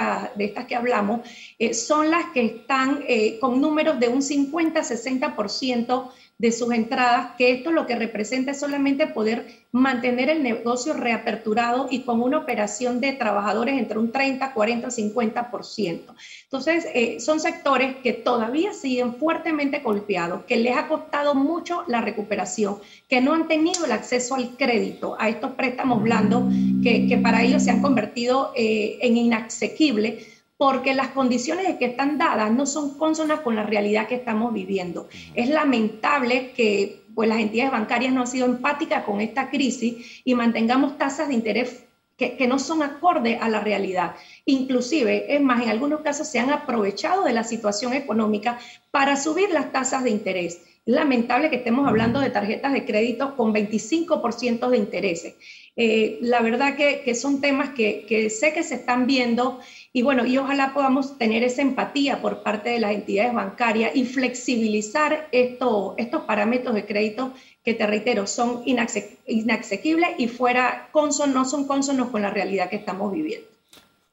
estas 0.45 0.65
que 0.67 0.75
hablamos, 0.75 1.21
eh, 1.57 1.73
son 1.73 2.11
las 2.11 2.25
que 2.33 2.45
están 2.45 3.03
eh, 3.07 3.39
con 3.39 3.59
números 3.59 3.99
de 3.99 4.09
un 4.09 4.21
50-60% 4.21 6.11
de 6.43 6.51
sus 6.51 6.73
entradas, 6.73 7.37
que 7.37 7.53
esto 7.53 7.71
lo 7.71 7.87
que 7.87 7.95
representa 7.95 8.51
es 8.51 8.59
solamente 8.59 9.07
poder 9.07 9.63
mantener 9.71 10.29
el 10.29 10.43
negocio 10.43 10.91
reaperturado 10.91 11.87
y 11.89 12.01
con 12.01 12.21
una 12.21 12.39
operación 12.39 12.99
de 12.99 13.13
trabajadores 13.13 13.79
entre 13.79 13.97
un 13.97 14.11
30, 14.11 14.53
40, 14.53 14.89
50%. 14.89 16.01
Entonces, 16.43 16.85
eh, 16.93 17.21
son 17.21 17.39
sectores 17.39 17.95
que 18.03 18.11
todavía 18.11 18.73
siguen 18.73 19.15
fuertemente 19.15 19.79
golpeados, 19.79 20.43
que 20.43 20.57
les 20.57 20.75
ha 20.75 20.89
costado 20.89 21.33
mucho 21.33 21.85
la 21.87 22.01
recuperación, 22.01 22.75
que 23.07 23.21
no 23.21 23.33
han 23.33 23.47
tenido 23.47 23.85
el 23.85 23.93
acceso 23.93 24.35
al 24.35 24.57
crédito, 24.57 25.15
a 25.17 25.29
estos 25.29 25.51
préstamos 25.51 26.03
blandos 26.03 26.43
que, 26.83 27.07
que 27.07 27.17
para 27.19 27.41
ellos 27.41 27.63
se 27.63 27.71
han 27.71 27.81
convertido 27.81 28.51
eh, 28.57 28.97
en 28.99 29.15
inasequibles 29.15 30.32
porque 30.57 30.93
las 30.93 31.09
condiciones 31.09 31.77
que 31.77 31.85
están 31.85 32.17
dadas 32.17 32.51
no 32.51 32.65
son 32.65 32.97
consonas 32.97 33.41
con 33.41 33.55
la 33.55 33.63
realidad 33.63 34.07
que 34.07 34.15
estamos 34.15 34.53
viviendo. 34.53 35.07
Es 35.33 35.49
lamentable 35.49 36.51
que 36.51 37.03
pues, 37.15 37.27
las 37.29 37.39
entidades 37.39 37.71
bancarias 37.71 38.13
no 38.13 38.21
han 38.21 38.27
sido 38.27 38.45
empáticas 38.45 39.03
con 39.03 39.21
esta 39.21 39.49
crisis 39.49 40.21
y 40.23 40.35
mantengamos 40.35 40.97
tasas 40.97 41.27
de 41.27 41.33
interés 41.33 41.83
que, 42.17 42.37
que, 42.37 42.47
no 42.47 42.59
son 42.59 42.83
acorde 42.83 43.37
a 43.37 43.49
la 43.49 43.59
realidad. 43.59 44.15
Inclusive, 44.45 45.35
es 45.35 45.41
más, 45.41 45.63
en 45.63 45.69
algunos 45.69 46.01
casos 46.01 46.27
se 46.27 46.39
han 46.39 46.51
aprovechado 46.51 47.23
de 47.23 47.33
la 47.33 47.43
situación 47.43 47.93
económica 47.93 48.59
para 48.91 49.15
subir 49.15 49.49
las 49.49 49.71
tasas 49.71 50.03
de 50.03 50.11
interés. 50.11 50.61
Lamentable 50.85 51.49
que 51.49 51.55
estemos 51.55 51.87
hablando 51.87 52.19
de 52.19 52.29
tarjetas 52.29 52.73
de 52.73 52.85
crédito 52.85 53.35
con 53.35 53.53
25% 53.53 54.69
de 54.69 54.77
intereses. 54.77 55.35
Eh, 55.75 56.19
la 56.21 56.41
verdad 56.41 56.75
que, 56.75 57.15
son 57.15 57.41
temas 57.41 57.69
que, 57.69 58.29
sé 58.29 58.53
que 58.53 58.61
se 58.61 58.75
están 58.75 59.07
viendo 59.07 59.59
y 59.91 60.03
bueno, 60.03 60.25
y 60.25 60.37
ojalá 60.37 60.73
podamos 60.73 61.17
tener 61.17 61.43
esa 61.43 61.63
empatía 61.63 62.21
por 62.21 62.43
parte 62.43 62.69
de 62.69 62.79
las 62.79 62.93
entidades 62.93 63.33
bancarias 63.33 63.95
y 63.95 64.05
flexibilizar 64.05 65.27
esto, 65.31 65.95
estos 65.97 66.23
parámetros 66.23 66.75
de 66.75 66.85
crédito 66.85 67.33
que 67.63 67.73
te 67.73 67.87
reitero, 67.87 68.27
son 68.27 68.61
inasequibles 68.65 70.09
y 70.17 70.27
fuera 70.27 70.89
conson, 70.91 71.33
no 71.33 71.45
son 71.45 71.65
consonos 71.65 72.09
con 72.09 72.21
la 72.21 72.29
realidad 72.29 72.69
que 72.69 72.75
estamos 72.75 73.11
viviendo. 73.11 73.47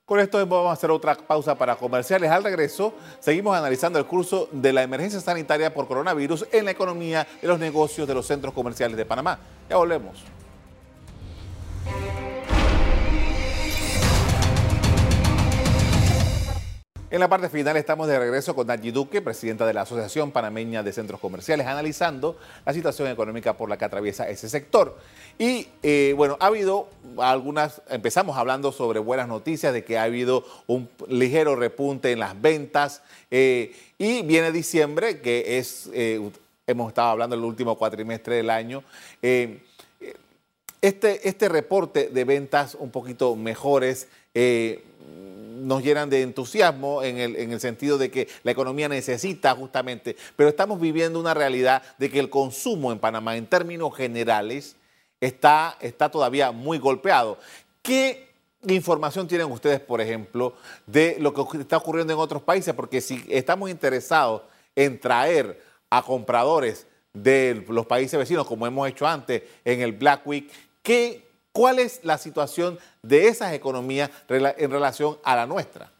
Con 0.07 0.18
esto 0.18 0.44
vamos 0.46 0.70
a 0.70 0.73
hacer 0.73 0.90
otra 0.90 1.14
pausa 1.14 1.55
para 1.55 1.77
comerciales. 1.77 2.31
Al 2.31 2.42
regreso, 2.42 2.94
seguimos 3.20 3.57
analizando 3.57 3.99
el 3.99 4.07
curso 4.07 4.49
de 4.51 4.73
la 4.73 4.83
emergencia 4.83 5.20
sanitaria 5.20 5.73
por 5.73 5.87
coronavirus 5.87 6.46
en 6.53 6.64
la 6.64 6.73
economía 6.73 7.27
de 7.40 7.46
los 7.46 7.61
negocios 7.61 8.09
de 8.09 8.14
los 8.14 8.27
centros 8.27 8.53
comerciales 8.55 8.96
de 8.96 9.05
Panamá. 9.05 9.38
Ya 9.68 9.77
volvemos. 9.77 10.25
En 17.10 17.18
la 17.18 17.28
parte 17.28 17.48
final 17.48 17.76
estamos 17.76 18.06
de 18.06 18.16
regreso 18.20 18.54
con 18.54 18.68
Nancy 18.68 18.92
Duque, 18.92 19.20
presidenta 19.20 19.66
de 19.66 19.74
la 19.74 19.82
Asociación 19.82 20.30
Panameña 20.30 20.84
de 20.84 20.92
Centros 20.92 21.18
Comerciales, 21.18 21.66
analizando 21.66 22.38
la 22.64 22.72
situación 22.72 23.08
económica 23.08 23.56
por 23.56 23.68
la 23.68 23.76
que 23.76 23.84
atraviesa 23.84 24.28
ese 24.28 24.48
sector. 24.48 24.96
Y 25.36 25.66
eh, 25.82 26.14
bueno, 26.16 26.36
ha 26.38 26.46
habido 26.46 26.88
algunas, 27.18 27.82
empezamos 27.90 28.36
hablando 28.36 28.70
sobre 28.70 29.00
buenas 29.00 29.26
noticias, 29.26 29.72
de 29.72 29.82
que 29.82 29.98
ha 29.98 30.04
habido 30.04 30.44
un 30.68 30.88
ligero 31.08 31.56
repunte 31.56 32.12
en 32.12 32.20
las 32.20 32.40
ventas 32.40 33.02
eh, 33.32 33.74
y 33.98 34.22
viene 34.22 34.52
diciembre, 34.52 35.20
que 35.20 35.58
es, 35.58 35.90
eh, 35.92 36.20
hemos 36.68 36.90
estado 36.90 37.08
hablando 37.08 37.34
del 37.34 37.44
último 37.44 37.76
cuatrimestre 37.76 38.36
del 38.36 38.50
año. 38.50 38.84
Este, 40.80 41.28
este 41.28 41.48
reporte 41.48 42.08
de 42.08 42.24
ventas 42.24 42.74
un 42.74 42.90
poquito 42.90 43.36
mejores 43.36 44.08
nos 45.60 45.82
llenan 45.82 46.10
de 46.10 46.22
entusiasmo 46.22 47.02
en 47.02 47.18
el, 47.18 47.36
en 47.36 47.52
el, 47.52 47.60
sentido 47.60 47.98
de 47.98 48.10
que 48.10 48.28
la 48.42 48.50
economía 48.52 48.88
necesita 48.88 49.54
justamente, 49.54 50.16
pero 50.36 50.48
estamos 50.48 50.80
viviendo 50.80 51.20
una 51.20 51.34
realidad 51.34 51.82
de 51.98 52.10
que 52.10 52.18
el 52.18 52.30
consumo 52.30 52.92
en 52.92 52.98
Panamá 52.98 53.36
en 53.36 53.46
términos 53.46 53.94
generales 53.94 54.76
está, 55.20 55.76
está 55.80 56.10
todavía 56.10 56.50
muy 56.50 56.78
golpeado. 56.78 57.38
¿Qué 57.82 58.28
información 58.66 59.28
tienen 59.28 59.50
ustedes, 59.50 59.80
por 59.80 60.00
ejemplo, 60.00 60.54
de 60.86 61.16
lo 61.20 61.32
que 61.32 61.58
está 61.58 61.76
ocurriendo 61.76 62.12
en 62.12 62.18
otros 62.18 62.42
países? 62.42 62.74
Porque 62.74 63.00
si 63.00 63.24
estamos 63.28 63.70
interesados 63.70 64.42
en 64.74 64.98
traer 64.98 65.62
a 65.90 66.02
compradores 66.02 66.86
de 67.12 67.64
los 67.68 67.86
países 67.86 68.18
vecinos, 68.18 68.46
como 68.46 68.66
hemos 68.66 68.88
hecho 68.88 69.06
antes 69.06 69.42
en 69.64 69.80
el 69.80 69.92
Black 69.92 70.26
Week, 70.26 70.50
¿qué 70.90 71.31
¿Cuál 71.53 71.79
es 71.79 72.00
la 72.03 72.18
situación 72.18 72.79
de 73.03 73.29
esas 73.29 73.53
economías 73.53 74.11
en 74.29 74.70
relación 74.70 75.18
a 75.24 75.37
la 75.37 75.46
nuestra? 75.46 75.92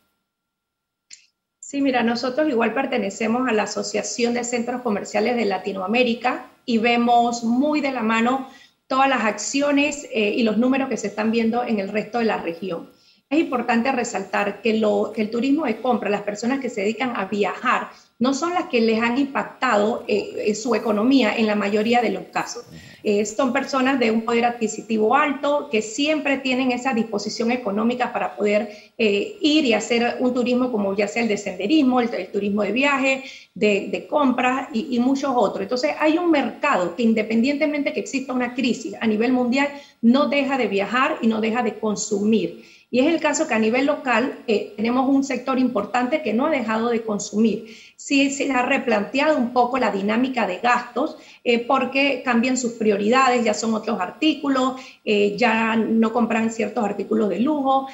Sí, 1.59 1.81
mira, 1.81 2.03
nosotros 2.03 2.49
igual 2.49 2.73
pertenecemos 2.75 3.49
a 3.49 3.53
la 3.53 3.65
Asociación 3.65 4.35
de 4.35 4.43
Centros 4.43 4.83
Comerciales 4.83 5.37
de 5.37 5.45
Latinoamérica 5.45 6.47
y 6.65 6.79
vemos 6.79 7.45
muy 7.45 7.81
de 7.81 7.93
la 7.93 8.03
mano 8.03 8.49
todas 8.87 9.09
las 9.09 9.25
acciones 9.25 10.09
eh, 10.13 10.35
y 10.37 10.43
los 10.43 10.57
números 10.57 10.89
que 10.89 10.97
se 10.97 11.09
están 11.09 11.31
viendo 11.31 11.65
en 11.65 11.79
el 11.79 11.89
resto 11.89 12.19
de 12.19 12.25
la 12.25 12.39
región. 12.39 12.91
Es 13.29 13.39
importante 13.39 13.93
resaltar 13.93 14.61
que 14.61 14.71
el 14.71 15.31
turismo 15.31 15.67
de 15.67 15.81
compra, 15.81 16.11
las 16.11 16.23
personas 16.23 16.61
que 16.61 16.71
se 16.71 16.81
dedican 16.81 17.17
a 17.17 17.27
viajar, 17.27 17.91
no 18.21 18.35
son 18.35 18.53
las 18.53 18.67
que 18.67 18.83
les 18.83 19.03
han 19.03 19.19
impactado 19.19 20.05
eh, 20.07 20.55
su 20.55 20.75
economía 20.75 21.35
en 21.37 21.47
la 21.47 21.55
mayoría 21.55 22.03
de 22.03 22.11
los 22.11 22.25
casos. 22.25 22.65
Eh, 23.03 23.25
son 23.25 23.51
personas 23.51 23.99
de 23.99 24.11
un 24.11 24.27
poder 24.27 24.45
adquisitivo 24.45 25.17
alto 25.17 25.69
que 25.71 25.81
siempre 25.81 26.37
tienen 26.37 26.71
esa 26.71 26.93
disposición 26.93 27.51
económica 27.51 28.13
para 28.13 28.37
poder 28.37 28.69
eh, 28.99 29.39
ir 29.41 29.65
y 29.65 29.73
hacer 29.73 30.19
un 30.21 30.35
turismo 30.35 30.71
como 30.71 30.95
ya 30.95 31.09
sea 31.09 31.23
el 31.23 31.29
de 31.29 31.39
senderismo, 31.39 32.03
el, 32.03 32.31
turismo 32.31 32.63
de 32.63 32.73
viaje, 32.73 33.25
de, 33.55 34.07
compras 34.09 34.69
y, 34.75 34.95
y, 34.95 35.01
muchos 35.01 35.33
otros. 35.35 35.63
Entonces 35.63 35.93
hay 35.99 36.19
un 36.19 36.31
mercado 36.31 36.95
que 36.95 37.03
independientemente 37.03 37.95
que 37.95 38.01
exista 38.01 38.35
una 38.35 38.55
crisis 38.55 38.95
a 39.01 39.07
nivel 39.07 39.33
mundial, 39.33 39.69
no 40.03 40.29
deja 40.29 40.59
de 40.59 40.69
viajar 40.69 41.17
y 41.23 41.27
no 41.27 41.41
deja 41.41 41.63
de 41.63 41.79
consumir. 41.79 42.65
Y 42.91 42.99
es 42.99 43.07
el 43.07 43.21
caso 43.21 43.47
que 43.47 43.55
a 43.55 43.59
nivel 43.59 43.87
local 43.87 44.41
tenemos 44.77 45.09
un 45.09 45.23
sector 45.23 45.61
importante 45.61 46.23
que 46.23 46.35
no 46.35 46.47
ha 46.47 46.51
dejado 46.51 46.89
de 46.89 47.03
consumir. 47.03 47.67
Sí 48.01 48.31
se 48.31 48.51
ha 48.51 48.63
replanteado 48.63 49.37
un 49.37 49.53
poco 49.53 49.77
la 49.77 49.91
dinámica 49.91 50.47
de 50.47 50.57
gastos 50.57 51.19
eh, 51.45 51.59
porque 51.59 52.23
cambian 52.25 52.57
sus 52.57 52.73
prioridades, 52.73 53.45
ya 53.45 53.53
son 53.53 53.75
otros 53.75 54.01
artículos, 54.01 54.81
eh, 55.05 55.37
ya 55.37 55.77
no 55.77 56.11
compran 56.11 56.51
ciertos 56.51 56.83
artículos 56.83 57.29
de 57.29 57.41
lujo, 57.41 57.89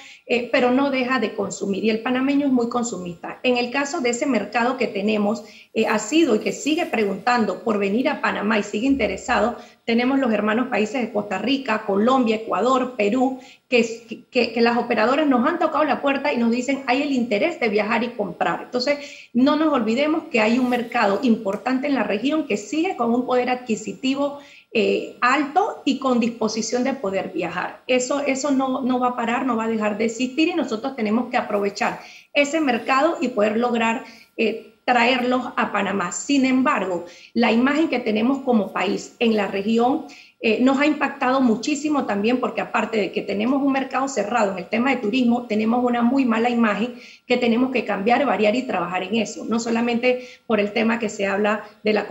pero 0.52 0.70
no 0.70 0.90
deja 0.90 1.18
de 1.18 1.34
consumir. 1.34 1.82
Y 1.84 1.90
el 1.90 2.00
panameño 2.00 2.46
es 2.46 2.52
muy 2.52 2.68
consumista. 2.68 3.40
En 3.42 3.56
el 3.56 3.70
caso 3.70 4.00
de 4.00 4.10
ese 4.10 4.26
mercado 4.26 4.76
que 4.76 4.86
tenemos, 4.86 5.42
ha 5.88 5.98
sido 5.98 6.36
y 6.36 6.38
que 6.38 6.52
sigue 6.52 6.86
preguntando 6.86 7.62
por 7.62 7.78
venir 7.78 8.08
a 8.08 8.20
Panamá 8.20 8.58
y 8.58 8.62
sigue 8.62 8.86
interesado, 8.86 9.56
tenemos 9.86 10.18
los 10.18 10.32
hermanos 10.32 10.66
países 10.66 11.00
de 11.00 11.12
Costa 11.12 11.38
Rica, 11.38 11.84
Colombia, 11.86 12.36
Ecuador, 12.36 12.94
Perú, 12.96 13.38
que, 13.68 14.26
que, 14.30 14.60
las 14.60 14.76
operadoras 14.76 15.28
nos 15.28 15.46
han 15.46 15.60
tocado 15.60 15.84
la 15.84 16.02
puerta 16.02 16.32
y 16.32 16.38
nos 16.38 16.50
dicen 16.50 16.82
hay 16.88 17.02
el 17.02 17.12
interés 17.12 17.60
de 17.60 17.68
viajar 17.68 18.02
y 18.02 18.08
comprar. 18.10 18.62
Entonces, 18.64 18.98
no 19.32 19.54
nos 19.54 19.72
olvidemos 19.72 19.95
que 20.30 20.40
hay 20.40 20.58
un 20.58 20.68
mercado 20.68 21.20
importante 21.22 21.86
en 21.86 21.94
la 21.94 22.02
región 22.02 22.46
que 22.46 22.56
sigue 22.56 22.96
con 22.96 23.12
un 23.14 23.26
poder 23.26 23.50
adquisitivo 23.50 24.38
eh, 24.72 25.16
alto 25.20 25.82
y 25.84 25.98
con 25.98 26.20
disposición 26.20 26.84
de 26.84 26.92
poder 26.92 27.32
viajar. 27.32 27.82
Eso, 27.86 28.20
eso 28.20 28.50
no, 28.50 28.82
no 28.82 28.98
va 28.98 29.08
a 29.08 29.16
parar, 29.16 29.46
no 29.46 29.56
va 29.56 29.64
a 29.64 29.68
dejar 29.68 29.96
de 29.96 30.06
existir 30.06 30.48
y 30.48 30.54
nosotros 30.54 30.94
tenemos 30.96 31.30
que 31.30 31.36
aprovechar 31.36 32.00
ese 32.32 32.60
mercado 32.60 33.16
y 33.20 33.28
poder 33.28 33.56
lograr... 33.56 34.04
Eh, 34.36 34.72
traerlos 34.86 35.44
a 35.56 35.72
Panamá. 35.72 36.12
Sin 36.12 36.44
embargo, 36.44 37.06
la 37.34 37.50
imagen 37.50 37.88
que 37.88 37.98
tenemos 37.98 38.44
como 38.44 38.72
país 38.72 39.16
en 39.18 39.36
la 39.36 39.48
región 39.48 40.06
eh, 40.38 40.60
nos 40.60 40.78
ha 40.78 40.84
impactado 40.84 41.40
muchísimo 41.40 42.04
también 42.04 42.40
porque 42.40 42.60
aparte 42.60 42.98
de 42.98 43.10
que 43.10 43.22
tenemos 43.22 43.62
un 43.62 43.72
mercado 43.72 44.06
cerrado 44.06 44.52
en 44.52 44.58
el 44.58 44.66
tema 44.66 44.90
de 44.90 44.98
turismo, 44.98 45.46
tenemos 45.46 45.82
una 45.82 46.02
muy 46.02 46.26
mala 46.26 46.50
imagen 46.50 46.94
que 47.26 47.38
tenemos 47.38 47.72
que 47.72 47.86
cambiar, 47.86 48.26
variar 48.26 48.54
y 48.54 48.64
trabajar 48.64 49.02
en 49.02 49.16
eso. 49.16 49.46
No 49.46 49.58
solamente 49.58 50.28
por 50.46 50.60
el 50.60 50.72
tema 50.72 50.98
que 50.98 51.08
se 51.08 51.26
habla 51.26 51.64
de 51.82 51.94
la, 51.94 52.06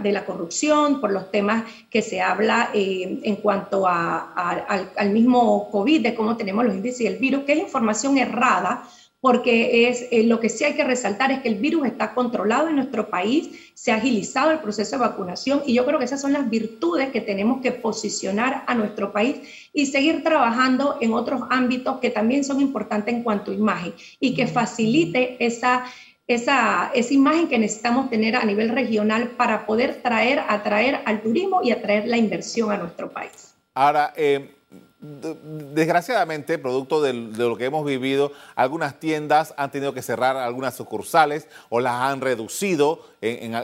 de 0.00 0.12
la, 0.12 0.24
corrupción, 0.24 1.00
por 1.00 1.10
los 1.10 1.32
temas 1.32 1.64
que 1.90 2.02
se 2.02 2.20
habla 2.20 2.70
eh, 2.72 3.18
en 3.24 3.36
cuanto 3.36 3.84
a, 3.86 4.32
al, 4.32 4.90
al 4.96 5.10
mismo 5.10 5.68
COVID, 5.72 6.02
de 6.02 6.14
cómo 6.14 6.36
tenemos 6.36 6.64
los 6.64 6.74
índices 6.74 7.00
del 7.00 7.18
virus, 7.18 7.42
que 7.42 7.54
es 7.54 7.58
información 7.58 8.16
errada 8.16 8.84
porque 9.20 9.88
es 9.88 10.06
eh, 10.10 10.22
lo 10.24 10.40
que 10.40 10.48
sí 10.48 10.64
hay 10.64 10.74
que 10.74 10.84
resaltar 10.84 11.30
es 11.30 11.40
que 11.40 11.48
el 11.48 11.56
virus 11.56 11.86
está 11.86 12.14
controlado 12.14 12.68
en 12.68 12.76
nuestro 12.76 13.10
país, 13.10 13.72
se 13.74 13.92
ha 13.92 13.96
agilizado 13.96 14.50
el 14.50 14.60
proceso 14.60 14.92
de 14.92 15.02
vacunación 15.02 15.62
y 15.66 15.74
yo 15.74 15.84
creo 15.84 15.98
que 15.98 16.06
esas 16.06 16.20
son 16.20 16.32
las 16.32 16.48
virtudes 16.48 17.10
que 17.10 17.20
tenemos 17.20 17.60
que 17.60 17.72
posicionar 17.72 18.64
a 18.66 18.74
nuestro 18.74 19.12
país 19.12 19.68
y 19.72 19.86
seguir 19.86 20.22
trabajando 20.22 20.96
en 21.00 21.12
otros 21.12 21.42
ámbitos 21.50 21.98
que 22.00 22.10
también 22.10 22.44
son 22.44 22.60
importantes 22.60 23.14
en 23.14 23.22
cuanto 23.22 23.50
a 23.50 23.54
imagen 23.54 23.92
y 24.18 24.34
que 24.34 24.46
facilite 24.46 25.36
esa, 25.44 25.84
esa, 26.26 26.90
esa 26.94 27.14
imagen 27.14 27.48
que 27.48 27.58
necesitamos 27.58 28.08
tener 28.08 28.36
a 28.36 28.44
nivel 28.44 28.70
regional 28.70 29.28
para 29.36 29.66
poder 29.66 30.00
traer, 30.02 30.40
atraer 30.48 31.00
al 31.04 31.22
turismo 31.22 31.60
y 31.62 31.72
atraer 31.72 32.08
la 32.08 32.16
inversión 32.16 32.72
a 32.72 32.78
nuestro 32.78 33.10
país. 33.10 33.54
Ahora, 33.74 34.12
eh 34.16 34.56
desgraciadamente, 35.00 36.58
producto 36.58 37.00
de, 37.00 37.14
lo 37.14 37.56
que 37.56 37.64
hemos 37.64 37.86
vivido, 37.86 38.32
algunas 38.54 39.00
tiendas 39.00 39.54
han 39.56 39.70
tenido 39.70 39.94
que 39.94 40.02
cerrar 40.02 40.36
algunas 40.36 40.74
sucursales 40.74 41.48
o 41.70 41.80
las 41.80 41.94
han 41.94 42.20
reducido 42.20 43.02
en, 43.20 43.54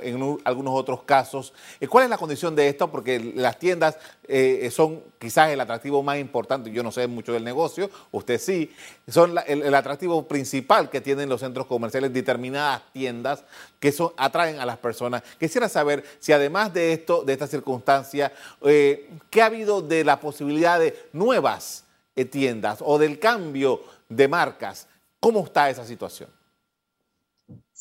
algunos 0.44 0.74
otros 0.74 1.02
casos. 1.04 1.52
Eh, 1.80 1.88
¿Cuál 1.88 2.04
es 2.04 2.10
la 2.10 2.18
condición 2.18 2.54
de 2.54 2.68
esto? 2.68 2.90
Porque 2.90 3.18
las 3.18 3.58
tiendas 3.58 3.96
eh, 4.28 4.68
son 4.70 5.02
quizás 5.18 5.50
el 5.50 5.60
atractivo 5.60 6.02
más 6.02 6.18
importante, 6.18 6.70
yo 6.70 6.82
no 6.82 6.92
sé 6.92 7.06
mucho 7.06 7.32
del 7.32 7.44
negocio, 7.44 7.90
usted 8.12 8.38
sí, 8.40 8.72
son 9.08 9.34
el, 9.46 9.74
atractivo 9.74 10.26
principal 10.28 10.90
que 10.90 11.00
tienen 11.00 11.28
los 11.28 11.40
centros 11.40 11.66
comerciales, 11.66 12.12
determinadas 12.12 12.82
tiendas 12.92 13.44
que 13.80 13.92
son, 13.92 14.12
atraen 14.16 14.60
a 14.60 14.66
las 14.66 14.78
personas. 14.78 15.22
Quisiera 15.38 15.68
saber 15.68 16.04
si 16.18 16.32
además 16.32 16.72
de 16.74 16.92
esto, 16.92 17.22
de 17.22 17.32
esta 17.32 17.46
circunstancia, 17.46 18.32
eh, 18.62 19.10
¿qué 19.30 19.42
ha 19.42 19.46
habido 19.46 19.80
de 19.80 20.04
la 20.04 20.20
posibilidad 20.20 20.78
de 20.78 21.08
nuevas 21.12 21.84
tiendas 22.30 22.78
o 22.80 22.98
del 22.98 23.18
cambio 23.18 23.82
de 24.08 24.28
marcas? 24.28 24.88
¿Cómo 25.20 25.44
está 25.44 25.70
esa 25.70 25.84
situación? 25.84 26.30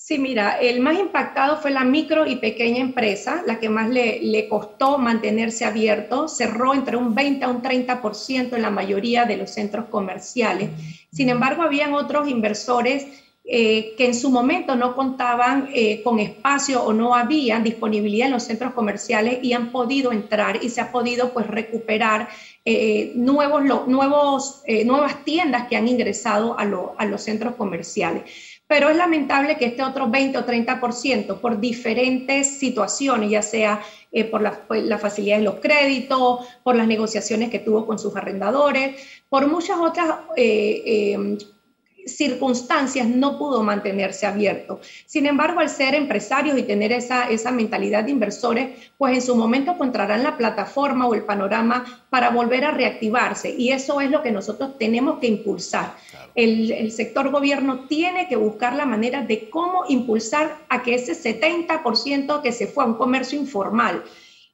Sí, 0.07 0.19
mira, 0.19 0.59
el 0.59 0.81
más 0.81 0.99
impactado 0.99 1.57
fue 1.57 1.71
la 1.71 1.83
micro 1.83 2.27
y 2.27 2.35
pequeña 2.35 2.77
empresa, 2.77 3.41
la 3.47 3.59
que 3.59 3.69
más 3.69 3.89
le, 3.89 4.47
costó 4.47 4.99
mantenerse 4.99 5.65
abierto, 5.65 6.27
cerró 6.27 6.75
entre 6.75 6.95
un 6.95 7.15
20 7.15 7.43
a 7.43 7.49
un 7.49 7.63
30% 7.63 8.55
en 8.55 8.61
la 8.61 8.69
mayoría 8.69 9.25
de 9.25 9.37
los 9.37 9.49
centros 9.49 9.85
comerciales. 9.85 10.69
Sin 11.11 11.29
embargo, 11.29 11.63
habían 11.63 11.95
otros 11.95 12.29
inversores 12.29 13.07
eh, 13.45 13.95
que 13.97 14.05
en 14.05 14.13
su 14.13 14.29
momento 14.29 14.75
no 14.75 14.95
contaban 14.95 15.69
eh, 15.73 16.03
con 16.03 16.19
espacio 16.19 16.83
o 16.83 16.93
no 16.93 17.15
había 17.15 17.59
disponibilidad 17.59 18.27
en 18.27 18.33
los 18.33 18.43
centros 18.43 18.73
comerciales 18.73 19.39
y 19.41 19.53
han 19.53 19.71
podido 19.71 20.11
entrar 20.11 20.63
y 20.63 20.69
se 20.69 20.81
ha 20.81 20.91
podido 20.91 21.33
pues 21.33 21.47
recuperar 21.47 22.29
eh, 22.63 23.11
nuevos, 23.15 23.63
nuevos, 23.87 24.61
nuevas 24.85 25.25
tiendas 25.25 25.67
que 25.67 25.75
han 25.75 25.87
ingresado 25.87 26.59
a, 26.59 26.63
a 26.63 27.05
los 27.05 27.21
centros 27.23 27.55
comerciales 27.55 28.23
pero 28.67 28.89
es 28.89 28.97
lamentable 28.97 29.57
que 29.57 29.65
este 29.65 29.83
otro 29.83 30.09
20 30.09 30.37
o 30.39 30.45
30% 30.45 31.39
por 31.39 31.59
diferentes 31.59 32.57
situaciones, 32.57 33.29
ya 33.29 33.41
sea 33.41 33.81
por 34.31 34.41
la, 34.41 34.61
la, 34.69 34.97
facilidad 34.97 35.37
de 35.37 35.43
los 35.43 35.55
créditos, 35.55 36.47
por 36.63 36.75
las 36.75 36.87
negociaciones 36.87 37.49
que 37.49 37.59
tuvo 37.59 37.85
con 37.85 37.99
sus 37.99 38.15
arrendadores, 38.15 38.95
por 39.29 39.47
muchas 39.47 39.77
otras 39.77 40.19
circunstancias 42.05 43.07
no 43.07 43.37
pudo 43.37 43.63
mantenerse 43.63 44.25
abierto. 44.25 44.79
Sin 45.05 45.25
embargo, 45.25 45.59
al 45.59 45.69
ser 45.69 45.95
empresarios 45.95 46.57
y 46.57 46.63
tener 46.63 46.91
esa, 46.91 47.29
esa 47.29 47.51
mentalidad 47.51 48.03
de 48.03 48.11
inversores, 48.11 48.91
pues 48.97 49.15
en 49.15 49.21
su 49.21 49.35
momento 49.35 49.71
encontrarán 49.71 50.23
la 50.23 50.37
plataforma 50.37 51.07
o 51.07 51.15
el 51.15 51.23
panorama 51.23 52.05
para 52.09 52.29
volver 52.29 52.65
a 52.65 52.71
reactivarse. 52.71 53.53
Y 53.57 53.71
eso 53.71 53.99
es 54.01 54.11
lo 54.11 54.21
que 54.21 54.31
nosotros 54.31 54.77
tenemos 54.77 55.19
que 55.19 55.27
impulsar. 55.27 55.95
El, 56.35 56.91
sector 56.91 57.31
gobierno 57.31 57.85
tiene 57.87 58.27
que 58.27 58.35
buscar 58.35 58.75
la 58.75 58.85
manera 58.85 59.21
de 59.21 59.49
cómo 59.49 59.85
impulsar 59.89 60.57
a 60.69 60.83
que 60.83 60.95
ese 60.95 61.13
70% 61.13 62.41
que 62.41 62.51
se 62.51 62.67
fue 62.67 62.83
a 62.83 62.87
un 62.87 62.95
comercio 62.95 63.39
informal 63.39 64.03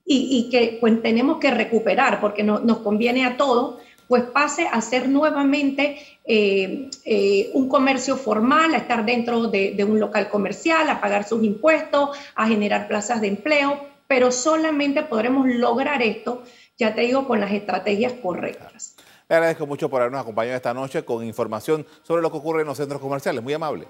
y, 0.06 0.50
que 0.50 0.78
pues, 0.82 1.02
tenemos 1.02 1.38
que 1.38 1.52
recuperar, 1.52 2.20
porque 2.20 2.44
no, 2.44 2.60
nos 2.60 2.80
conviene 2.80 3.26
a 3.26 3.38
todos, 3.38 3.76
pues 4.12 4.24
pase 4.24 4.68
a 4.68 4.82
ser 4.82 5.08
nuevamente 5.08 5.98
eh, 6.26 6.90
eh, 7.06 7.50
un 7.54 7.70
comercio 7.70 8.18
formal, 8.18 8.74
a 8.74 8.80
estar 8.80 9.06
dentro 9.06 9.48
de, 9.48 9.88
un 9.88 10.02
local 10.02 10.28
comercial, 10.28 10.90
a 10.90 11.00
pagar 11.00 11.24
sus 11.24 11.42
impuestos, 11.46 12.10
a 12.36 12.46
generar 12.46 12.90
plazas 12.90 13.22
de 13.22 13.30
empleo, 13.30 13.80
pero 14.08 14.34
solamente 14.34 15.04
podremos 15.04 15.48
lograr 15.48 16.02
esto, 16.02 16.44
ya 16.78 16.94
te 16.94 17.00
digo, 17.00 17.26
con 17.26 17.40
las 17.40 17.54
estrategias 17.54 18.12
correctas. 18.22 18.98
Le 19.30 19.36
agradezco 19.38 19.66
mucho 19.66 19.90
por 19.90 20.02
habernos 20.02 20.20
acompañado 20.20 20.58
esta 20.58 20.74
noche 20.74 21.06
con 21.06 21.24
información 21.24 21.86
sobre 22.04 22.22
lo 22.22 22.30
que 22.30 22.38
ocurre 22.38 22.64
en 22.64 22.68
los 22.68 22.76
centros 22.76 23.00
comerciales. 23.00 23.42
Muy 23.42 23.54
amable. 23.54 23.88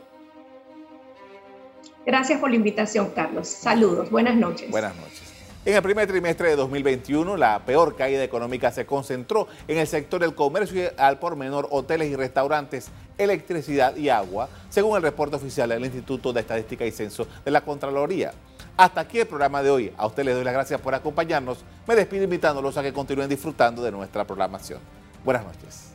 Gracias 2.06 2.40
por 2.40 2.52
la 2.52 2.58
invitación, 2.58 3.10
Carlos. 3.16 3.48
Saludos. 3.48 4.12
Buenas 4.12 4.36
noches. 4.36 4.70
Buenas 4.70 4.96
noches. 4.98 5.31
En 5.64 5.76
el 5.76 5.84
primer 5.84 6.08
trimestre 6.08 6.50
de 6.50 6.56
2021, 6.56 7.38
la 7.38 7.64
peor 7.64 7.96
caída 7.96 8.24
económica 8.24 8.72
se 8.72 8.88
concentró 8.88 9.48
en 9.68 9.78
el 9.78 9.86
sector 9.86 10.20
del 10.20 10.34
comercio 10.34 10.92
al 10.98 11.20
por 11.20 11.36
menor, 11.36 11.68
hoteles 11.70 12.10
y 12.10 12.16
restaurantes, 12.16 12.90
electricidad 13.20 13.96
y 13.96 14.10
agua, 14.10 14.50
según 14.72 14.98
el 14.98 15.04
reporte 15.04 15.36
oficial 15.36 15.70
del 15.70 15.86
Instituto 15.86 16.34
de 16.34 16.40
Estadística 16.40 16.84
y 16.84 16.90
Censo 16.90 17.28
de 17.46 17.52
la 17.52 17.62
Contraloría. 17.62 18.34
Hasta 18.76 19.02
aquí 19.02 19.20
el 19.20 19.28
programa 19.28 19.62
de 19.62 19.70
hoy. 19.70 19.94
A 19.98 20.08
ustedes 20.08 20.26
les 20.26 20.36
doy 20.36 20.44
las 20.46 20.54
gracias 20.56 20.82
por 20.82 20.96
acompañarnos. 20.96 21.60
Me 21.88 21.96
despido 21.96 22.24
invitándolos 22.24 22.76
a 22.78 22.82
que 22.82 22.92
continúen 22.92 23.30
disfrutando 23.30 23.84
de 23.84 23.92
nuestra 23.92 24.26
programación. 24.26 24.80
Buenas 25.24 25.44
noches. 25.46 25.92